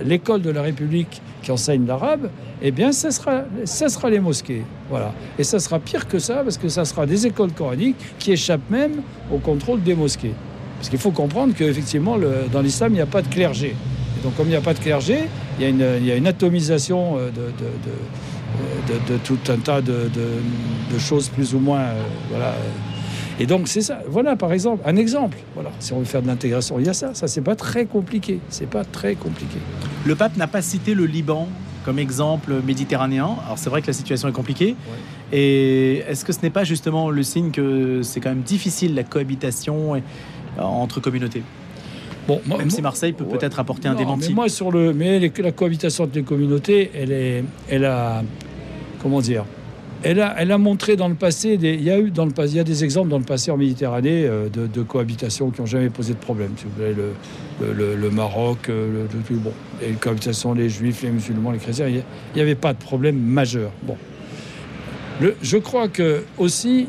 l'école 0.04 0.42
de 0.42 0.50
la 0.50 0.62
République 0.62 1.22
qui 1.42 1.52
enseigne 1.52 1.86
l'arabe, 1.86 2.30
eh 2.62 2.72
bien, 2.72 2.92
ça 2.92 3.12
sera, 3.12 3.44
ça 3.66 3.90
sera 3.90 4.10
les 4.10 4.20
mosquées. 4.20 4.64
Voilà. 4.90 5.14
Et 5.38 5.44
ça 5.44 5.60
sera 5.60 5.80
pire 5.80 6.08
que 6.08 6.20
ça, 6.20 6.44
parce 6.44 6.58
que 6.58 6.70
ça 6.70 6.86
sera 6.86 7.06
des 7.06 7.28
écoles 7.28 7.52
coraniques 7.52 7.98
qui 8.20 8.32
échappent 8.32 8.70
même 8.70 9.02
au 9.32 9.38
contrôle 9.38 9.82
des 9.84 9.96
mosquées. 9.96 10.34
Parce 10.84 10.90
qu'il 10.90 11.00
faut 11.00 11.12
comprendre 11.12 11.54
qu'effectivement, 11.58 12.18
dans 12.52 12.60
l'islam, 12.60 12.92
il 12.92 12.96
n'y 12.96 13.02
a 13.02 13.06
pas 13.06 13.22
de 13.22 13.30
clergé. 13.30 13.68
Et 13.70 14.22
donc, 14.22 14.36
comme 14.36 14.48
il 14.48 14.50
n'y 14.50 14.58
a 14.58 14.62
pas 14.62 14.74
de 14.74 14.80
clergé, 14.80 15.30
il 15.58 15.64
y 15.64 15.66
a 15.66 15.70
une, 15.70 15.86
il 16.02 16.06
y 16.06 16.12
a 16.12 16.18
une 16.18 16.28
atomisation 16.28 17.16
de, 17.16 17.22
de, 17.32 19.14
de, 19.14 19.18
tout 19.24 19.40
un 19.48 19.56
tas 19.60 19.82
de, 19.82 20.10
choses 21.00 21.30
plus 21.30 21.56
ou 21.56 21.60
moins. 21.60 21.80
Euh, 21.80 22.04
voilà. 22.30 22.54
Et 23.40 23.46
donc, 23.46 23.70
c'est 23.70 23.80
ça. 23.80 24.02
Voilà, 24.10 24.36
par 24.36 24.52
exemple, 24.52 24.84
un 24.86 24.98
exemple. 24.98 25.38
Voilà, 25.54 25.72
si 25.80 25.94
on 25.94 26.00
veut 26.00 26.06
faire 26.06 26.22
de 26.22 26.28
l'intégration, 26.28 26.78
il 26.80 26.86
y 26.86 26.90
a 26.90 26.94
ça. 26.94 27.14
Ça, 27.14 27.30
c'est 27.30 27.40
pas 27.40 27.56
très 27.56 27.86
compliqué. 27.86 28.42
C'est 28.50 28.70
pas 28.70 28.84
très 28.84 29.16
compliqué. 29.16 29.60
Le 30.06 30.16
pape 30.16 30.36
n'a 30.36 30.48
pas 30.48 30.62
cité 30.62 30.96
le 30.96 31.06
Liban 31.06 31.48
comme 31.86 31.98
exemple 31.98 32.56
méditerranéen. 32.62 33.38
Alors, 33.46 33.58
c'est 33.58 33.70
vrai 33.70 33.82
que 33.82 33.88
la 33.88 33.94
situation 33.94 34.28
est 34.28 34.34
compliquée. 34.34 34.76
Et 35.32 36.04
est-ce 36.10 36.26
que 36.26 36.34
ce 36.34 36.40
n'est 36.44 36.50
pas 36.50 36.66
justement 36.66 37.10
le 37.10 37.24
signe 37.24 37.52
que 37.52 38.02
c'est 38.04 38.20
quand 38.20 38.30
même 38.30 38.42
difficile 38.42 38.96
la 38.96 39.04
cohabitation 39.04 39.96
entre 40.58 41.00
communautés 41.00 41.44
Bon, 42.28 42.42
Même 42.46 42.70
si 42.70 42.82
Marseille 42.82 43.14
peut 43.14 43.26
peut-être 43.26 43.60
apporter 43.60 43.88
un 43.88 43.96
démenti. 43.96 44.30
Mais 44.30 44.36
moi, 44.36 44.50
sur 44.50 44.72
le, 44.72 44.94
mais 44.94 45.20
la 45.20 45.52
cohabitation 45.52 46.06
entre 46.06 46.16
les 46.16 46.24
communautés, 46.24 46.90
elle 46.96 47.12
est, 47.12 47.44
elle 47.68 47.84
a, 47.84 48.24
comment 49.02 49.20
dire, 49.20 49.44
elle 50.04 50.20
a, 50.22 50.36
elle 50.38 50.52
a 50.52 50.58
montré 50.58 50.96
dans 50.96 51.08
le 51.08 51.16
passé, 51.16 51.58
des, 51.58 51.74
il 51.74 51.84
y 51.84 51.90
a 51.90 52.00
eu 52.00 52.12
dans 52.12 52.26
le 52.26 52.32
il 52.46 52.56
y 52.56 52.60
a 52.60 52.64
des 52.64 52.84
exemples 52.84 53.10
dans 53.10 53.18
le 53.18 53.26
passé 53.26 53.52
en 53.52 53.58
Méditerranée 53.58 54.26
euh, 54.26 54.50
de, 54.50 54.84
cohabitation 54.84 55.50
qui 55.50 55.62
n'ont 55.62 55.68
jamais 55.68 55.90
posé 55.90 56.14
de 56.14 56.20
problème. 56.20 56.52
Si 56.58 56.66
vous 56.66 56.72
voulez, 56.76 56.94
le, 56.94 57.96
le, 57.96 58.10
Maroc, 58.10 58.70
euh, 58.70 59.06
le, 59.30 59.36
bon, 59.38 59.52
les 59.82 59.94
cohabitations, 59.94 60.54
les 60.54 60.70
Juifs, 60.70 61.04
les 61.04 61.10
musulmans, 61.10 61.52
les 61.52 61.60
chrétiens, 61.60 61.88
il 61.88 62.04
n'y 62.36 62.42
avait 62.42 62.56
pas 62.56 62.74
de 62.74 62.80
problème 62.80 63.18
majeur. 63.18 63.72
Bon, 63.84 63.98
je 65.42 65.58
crois 65.58 65.88
que 65.88 66.24
aussi, 66.38 66.88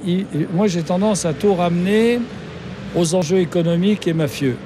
moi 0.55 0.67
j'ai 0.67 0.83
tendance 0.83 1.25
à 1.25 1.35
tout 1.35 1.55
ramener 1.55 2.19
aux 2.95 3.15
enjeux 3.15 3.39
économiques 3.39 4.07
et 4.07 4.13
mafieux. 4.13 4.57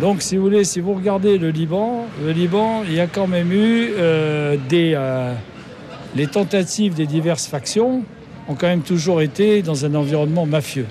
Donc, 0.00 0.22
si 0.22 0.36
vous 0.36 0.42
voulez, 0.42 0.64
si 0.64 0.80
vous 0.80 0.94
regardez 0.94 1.38
le 1.38 1.50
Liban, 1.50 2.06
le 2.24 2.32
Liban, 2.32 2.82
il 2.84 2.94
y 2.94 3.00
a 3.00 3.06
quand 3.06 3.26
même 3.26 3.52
eu 3.52 3.90
euh, 3.96 4.56
des. 4.68 4.98
les 6.16 6.26
tentatives 6.26 6.94
des 6.94 7.06
diverses 7.06 7.46
factions 7.46 8.02
ont 8.48 8.54
quand 8.54 8.66
même 8.66 8.82
toujours 8.82 9.22
été 9.22 9.62
dans 9.62 9.84
un 9.84 9.94
environnement 9.94 10.46
mafieux. 10.46 10.86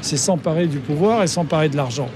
C'est 0.00 0.16
s'emparer 0.16 0.66
du 0.66 0.78
pouvoir 0.78 1.22
et 1.22 1.26
s'emparer 1.26 1.68
de 1.68 1.76
l'argent. 1.76 2.08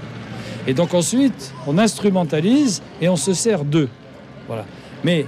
Et 0.67 0.73
donc 0.73 0.93
ensuite, 0.93 1.53
on 1.65 1.77
instrumentalise 1.77 2.81
et 3.01 3.07
on 3.07 3.15
se 3.15 3.33
sert 3.33 3.63
d'eux. 3.63 3.89
Voilà. 4.47 4.65
Mais 5.03 5.25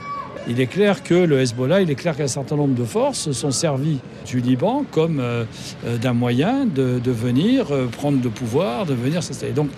il 0.48 0.60
est 0.60 0.68
clair 0.68 1.04
que 1.04 1.14
le 1.14 1.40
Hezbollah, 1.40 1.82
il 1.82 1.92
est 1.92 1.96
clair 1.96 2.16
qu'un 2.16 2.28
certain 2.28 2.56
nombre 2.56 2.76
de 2.76 2.84
forces 2.84 3.20
se 3.20 3.34
sont 3.34 3.52
servies 3.52 4.00
du 4.26 4.40
Liban 4.40 4.86
comme 4.92 5.20
euh, 5.20 5.44
euh, 5.86 5.98
d'un 5.98 6.14
moyen 6.14 6.66
de, 6.66 7.00
venir 7.06 7.68
euh, 7.72 7.88
prendre 7.88 8.20
le 8.24 8.30
pouvoir, 8.30 8.86
de 8.86 8.94
venir 8.94 9.22
s'installer. 9.24 9.54
Donc, 9.54 9.70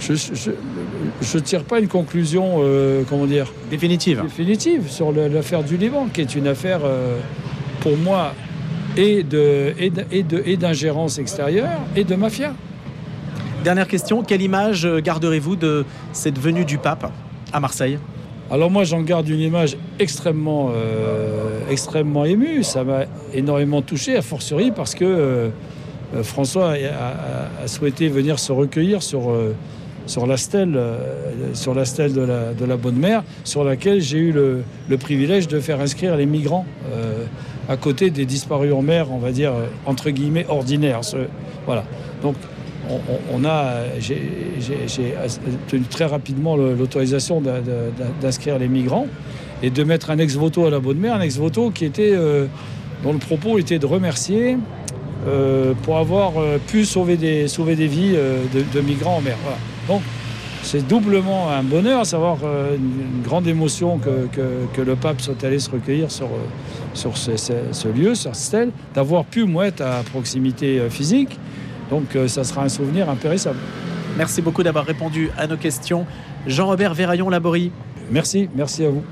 je 0.00 0.12
ne 0.12 1.38
tire 1.40 1.64
pas 1.64 1.80
une 1.80 1.88
conclusion, 1.88 2.60
comment 3.08 3.24
dire 3.24 3.50
Définitive. 3.70 4.22
Définitive 4.22 4.90
sur 4.90 5.10
l'affaire 5.10 5.64
du 5.64 5.78
Liban, 5.78 6.08
qui 6.12 6.20
est 6.20 6.34
une 6.34 6.46
affaire, 6.46 6.80
pour 7.80 7.96
moi, 7.96 8.34
et 8.98 9.22
d'ingérence 10.58 11.16
et 11.16 11.22
extérieure 11.22 11.80
et 11.96 12.04
de 12.04 12.14
mafia. 12.14 12.52
Dernière 13.64 13.88
question, 13.88 14.22
quelle 14.22 14.42
image 14.42 14.86
garderez-vous 14.86 15.56
de 15.56 15.86
cette 16.12 16.38
venue 16.38 16.66
du 16.66 16.76
pape 16.76 17.10
à 17.50 17.58
Marseille? 17.58 17.98
Alors 18.50 18.70
moi 18.70 18.84
j'en 18.84 19.02
garde 19.02 19.28
une 19.28 19.40
image 19.40 19.76
extrêmement, 19.98 20.70
euh, 20.72 21.60
extrêmement 21.70 22.24
émue. 22.24 22.62
Ça 22.62 22.84
m'a 22.84 23.04
énormément 23.34 23.82
touché, 23.82 24.16
à 24.16 24.22
fortiori 24.22 24.70
parce 24.70 24.94
que 24.94 25.04
euh, 25.04 25.50
François 26.22 26.74
a, 26.74 27.66
souhaité 27.66 28.08
venir 28.08 28.38
se 28.38 28.52
recueillir 28.52 29.02
sur, 29.02 29.30
euh, 29.30 29.52
la 30.26 30.36
stèle, 30.36 30.72
de 30.72 32.64
la, 32.64 32.76
Bonne 32.76 32.96
Mère, 32.96 33.24
sur 33.42 33.64
laquelle 33.64 34.00
j'ai 34.00 34.18
eu 34.18 34.32
le, 34.32 34.62
le, 34.88 34.96
privilège 34.96 35.48
de 35.48 35.58
faire 35.58 35.80
inscrire 35.80 36.16
les 36.16 36.26
migrants 36.26 36.66
à 37.68 37.76
côté 37.76 38.10
des 38.10 38.24
disparus 38.26 38.72
en 38.72 38.82
mer, 38.82 39.10
on 39.10 39.18
va 39.18 39.32
dire 39.32 39.52
entre 39.86 40.10
guillemets 40.10 40.46
ordinaires. 40.48 41.00
voilà. 41.66 41.82
Donc 42.22 42.36
on, 43.32 43.44
a, 43.44 43.98
j'ai 43.98 44.22
tenu 45.68 45.82
très 45.82 46.04
rapidement 46.04 46.56
l'autorisation 46.56 47.42
d'inscrire 48.20 48.58
les 48.58 48.68
migrants 48.68 49.06
et 49.62 49.70
de 49.70 49.84
mettre 49.84 50.10
un 50.10 50.18
ex-voto 50.18 50.66
à 50.66 50.70
la 50.70 50.80
bonne 50.80 50.98
mer, 50.98 51.14
un 51.14 51.20
ex-voto 51.20 51.70
qui 51.70 51.84
était, 51.84 52.12
euh, 52.14 52.46
dont 53.02 53.12
le 53.12 53.18
propos 53.18 53.58
était 53.58 53.78
de 53.78 53.86
remercier 53.86 54.58
euh, 55.26 55.72
pour 55.82 55.98
avoir 55.98 56.34
euh, 56.38 56.58
pu 56.58 56.84
sauver 56.84 57.16
des, 57.16 57.46
vies 57.86 58.16
de, 58.74 58.80
migrants 58.80 59.16
en 59.16 59.20
mer. 59.20 59.36
Donc, 59.88 60.02
c'est 60.62 60.86
doublement 60.86 61.50
un 61.50 61.62
bonheur, 61.62 62.04
savoir 62.04 62.38
une, 62.42 63.22
grande 63.22 63.46
émotion 63.46 63.98
que, 63.98 64.80
le 64.80 64.96
pape 64.96 65.20
soit 65.20 65.42
allé 65.44 65.58
se 65.58 65.70
recueillir 65.70 66.10
sur, 66.10 66.28
sur 66.92 67.16
ce, 67.16 67.88
lieu, 67.88 68.14
sur 68.14 68.34
cette 68.34 68.44
stèle, 68.44 68.70
d'avoir 68.94 69.24
pu, 69.24 69.44
moi, 69.44 69.68
être 69.68 69.80
à 69.80 70.02
proximité 70.02 70.80
physique. 70.90 71.38
Donc 71.90 72.16
euh, 72.16 72.28
ça 72.28 72.44
sera 72.44 72.64
un 72.64 72.68
souvenir 72.68 73.08
impérissable. 73.08 73.58
Merci 74.16 74.42
beaucoup 74.42 74.62
d'avoir 74.62 74.86
répondu 74.86 75.30
à 75.36 75.46
nos 75.46 75.56
questions. 75.56 76.06
Jean-Robert 76.46 76.94
Véraillon-Laborie. 76.94 77.70
Merci, 78.10 78.48
merci 78.54 78.84
à 78.84 78.90
vous. 78.90 79.02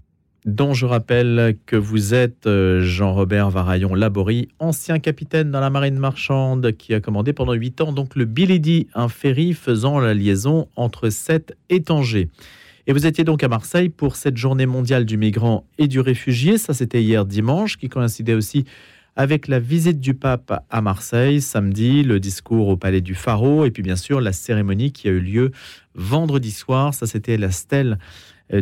Dont 0.45 0.75
je 0.75 0.85
rappelle 0.85 1.57
que 1.65 1.77
vous 1.77 2.13
êtes 2.13 2.47
euh, 2.47 2.83
Jean-Robert 2.83 3.49
Varaillon-Laborie, 3.49 4.49
ancien 4.59 4.99
capitaine 4.99 5.51
dans 5.51 5.61
la 5.61 5.71
marine 5.71 5.99
marchande 5.99 6.73
qui 6.73 6.93
a 6.93 7.01
commandé 7.01 7.33
pendant 7.33 7.55
8 7.55 7.81
ans 7.81 7.93
donc 7.93 8.15
le 8.15 8.27
Bilidi, 8.27 8.89
un 8.95 9.09
ferry 9.09 9.55
faisant 9.55 9.99
la 10.01 10.13
liaison 10.13 10.69
entre 10.77 11.09
Sète 11.09 11.57
et 11.71 11.83
Tanger. 11.83 12.29
Et 12.87 12.93
vous 12.93 13.07
étiez 13.07 13.25
donc 13.25 13.43
à 13.43 13.49
Marseille 13.49 13.89
pour 13.89 14.17
cette 14.17 14.37
journée 14.37 14.67
mondiale 14.67 15.07
du 15.07 15.17
migrant 15.17 15.65
et 15.79 15.89
du 15.89 16.01
réfugié. 16.01 16.59
Ça, 16.59 16.75
c'était 16.75 17.03
hier 17.03 17.25
dimanche, 17.25 17.79
qui 17.79 17.89
coïncidait 17.89 18.35
aussi 18.35 18.67
avec 19.17 19.49
la 19.49 19.61
visite 19.61 20.01
du 20.01 20.15
pape 20.15 20.65
à 20.71 20.81
Marseille 20.81 21.41
samedi, 21.41 22.03
le 22.03 22.21
discours 22.21 22.69
au 22.69 22.77
palais 22.77 23.01
du 23.01 23.15
Pharaon 23.15 23.65
et 23.65 23.71
puis 23.71 23.83
bien 23.83 23.97
sûr 23.97 24.21
la 24.21 24.33
cérémonie 24.33 24.93
qui 24.93 25.09
a 25.09 25.13
eu 25.13 25.21
lieu 25.21 25.51
vendredi 25.95 26.51
soir. 26.51 26.95
Ça, 26.95 27.07
c'était 27.07 27.37
la 27.37 27.51
stèle 27.51 27.99
euh, 28.53 28.61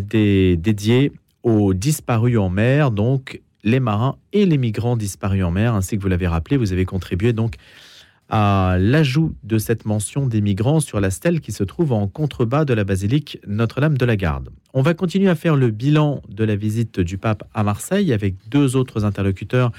dédiée 0.57 1.12
aux 1.43 1.75
disparus 1.75 2.38
en 2.38 2.51
mer, 2.51 2.91
donc 2.91 3.41
les 3.65 3.81
marins 3.81 4.17
et 4.33 4.47
les 4.47 4.59
migrants 4.59 4.97
disparus 4.97 5.45
en 5.45 5.51
mer, 5.51 5.75
ainsi 5.75 5.97
que 5.97 6.03
vous 6.03 6.09
l'avez 6.09 6.27
rappelé, 6.27 6.57
vous 6.57 6.73
avez 6.73 6.85
contribué 6.85 7.33
donc 7.33 7.57
à 8.29 8.77
l'ajout 8.79 9.35
de 9.43 9.59
cette 9.59 9.85
mention 9.85 10.27
des 10.27 10.41
migrants 10.41 10.81
sur 10.81 11.01
la 11.01 11.11
stèle 11.11 11.41
qui 11.41 11.53
se 11.53 11.65
trouve 11.65 11.93
en 11.93 12.09
contrebas 12.09 12.65
de 12.65 12.73
la 12.73 12.83
basilique 12.83 13.38
Notre-Dame 13.47 13.99
de 13.99 14.07
la 14.07 14.17
Garde. 14.17 14.49
On 14.73 14.81
va 14.81 14.95
continuer 14.95 15.29
à 15.29 15.35
faire 15.35 15.55
le 15.55 15.71
bilan 15.71 16.23
de 16.29 16.45
la 16.45 16.57
visite 16.57 16.99
du 16.99 17.19
pape 17.19 17.45
à 17.53 17.62
Marseille 17.62 18.12
avec 18.12 18.37
deux 18.49 18.75
autres 18.75 19.05
interlocuteurs 19.05 19.71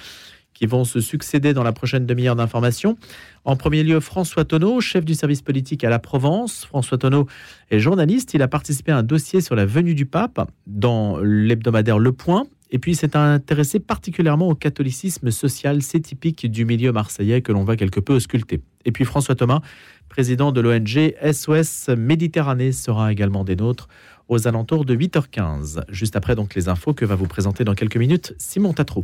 qui 0.64 0.68
vont 0.68 0.86
se 0.86 1.02
succéder 1.02 1.54
dans 1.54 1.64
la 1.64 1.74
prochaine 1.74 2.06
demi-heure 2.06 2.38
d'information. 2.38 2.96
En 3.44 3.58
premier 3.58 3.84
lieu, 3.84 4.00
François 4.00 4.46
Tonneau, 4.46 4.80
chef 4.80 5.04
du 5.04 5.14
service 5.14 5.42
politique 5.42 5.84
à 5.84 5.90
la 5.90 6.00
Provence. 6.00 6.64
François 6.64 6.98
Tonneau 6.98 7.28
est 7.70 7.80
journaliste. 7.80 8.34
Il 8.34 8.42
a 8.42 8.48
participé 8.48 8.94
à 8.94 8.98
un 9.00 9.04
dossier 9.04 9.42
sur 9.42 9.56
la 9.56 9.66
venue 9.66 9.94
du 9.94 10.06
pape 10.06 10.50
dans 10.66 11.18
l'hebdomadaire 11.20 12.00
Le 12.00 12.14
Point. 12.14 12.46
Et 12.72 12.80
puis, 12.80 12.94
il 12.94 12.96
s'est 12.96 13.18
intéressé 13.18 13.82
particulièrement 13.82 14.48
au 14.48 14.56
catholicisme 14.56 15.32
social. 15.32 15.82
C'est 15.82 16.00
typique 16.00 16.50
du 16.50 16.64
milieu 16.64 16.94
marseillais 16.94 17.42
que 17.42 17.52
l'on 17.52 17.66
va 17.66 17.76
quelque 17.76 18.00
peu 18.00 18.14
ausculter. 18.14 18.62
Et 18.86 18.94
puis, 18.94 19.04
François 19.04 19.36
Thomas, 19.36 19.60
président 20.08 20.54
de 20.54 20.62
l'ONG 20.62 21.14
SOS 21.30 21.90
Méditerranée, 21.90 22.72
sera 22.72 23.12
également 23.12 23.44
des 23.44 23.58
nôtres 23.58 23.90
aux 24.30 24.48
alentours 24.48 24.86
de 24.86 24.96
8h15. 24.96 25.84
Juste 25.90 26.16
après, 26.16 26.36
donc, 26.36 26.56
les 26.56 26.70
infos 26.70 26.94
que 26.94 27.04
va 27.04 27.16
vous 27.16 27.28
présenter 27.28 27.66
dans 27.66 27.76
quelques 27.76 27.98
minutes 27.98 28.34
Simon 28.38 28.72
Tatro. 28.72 29.04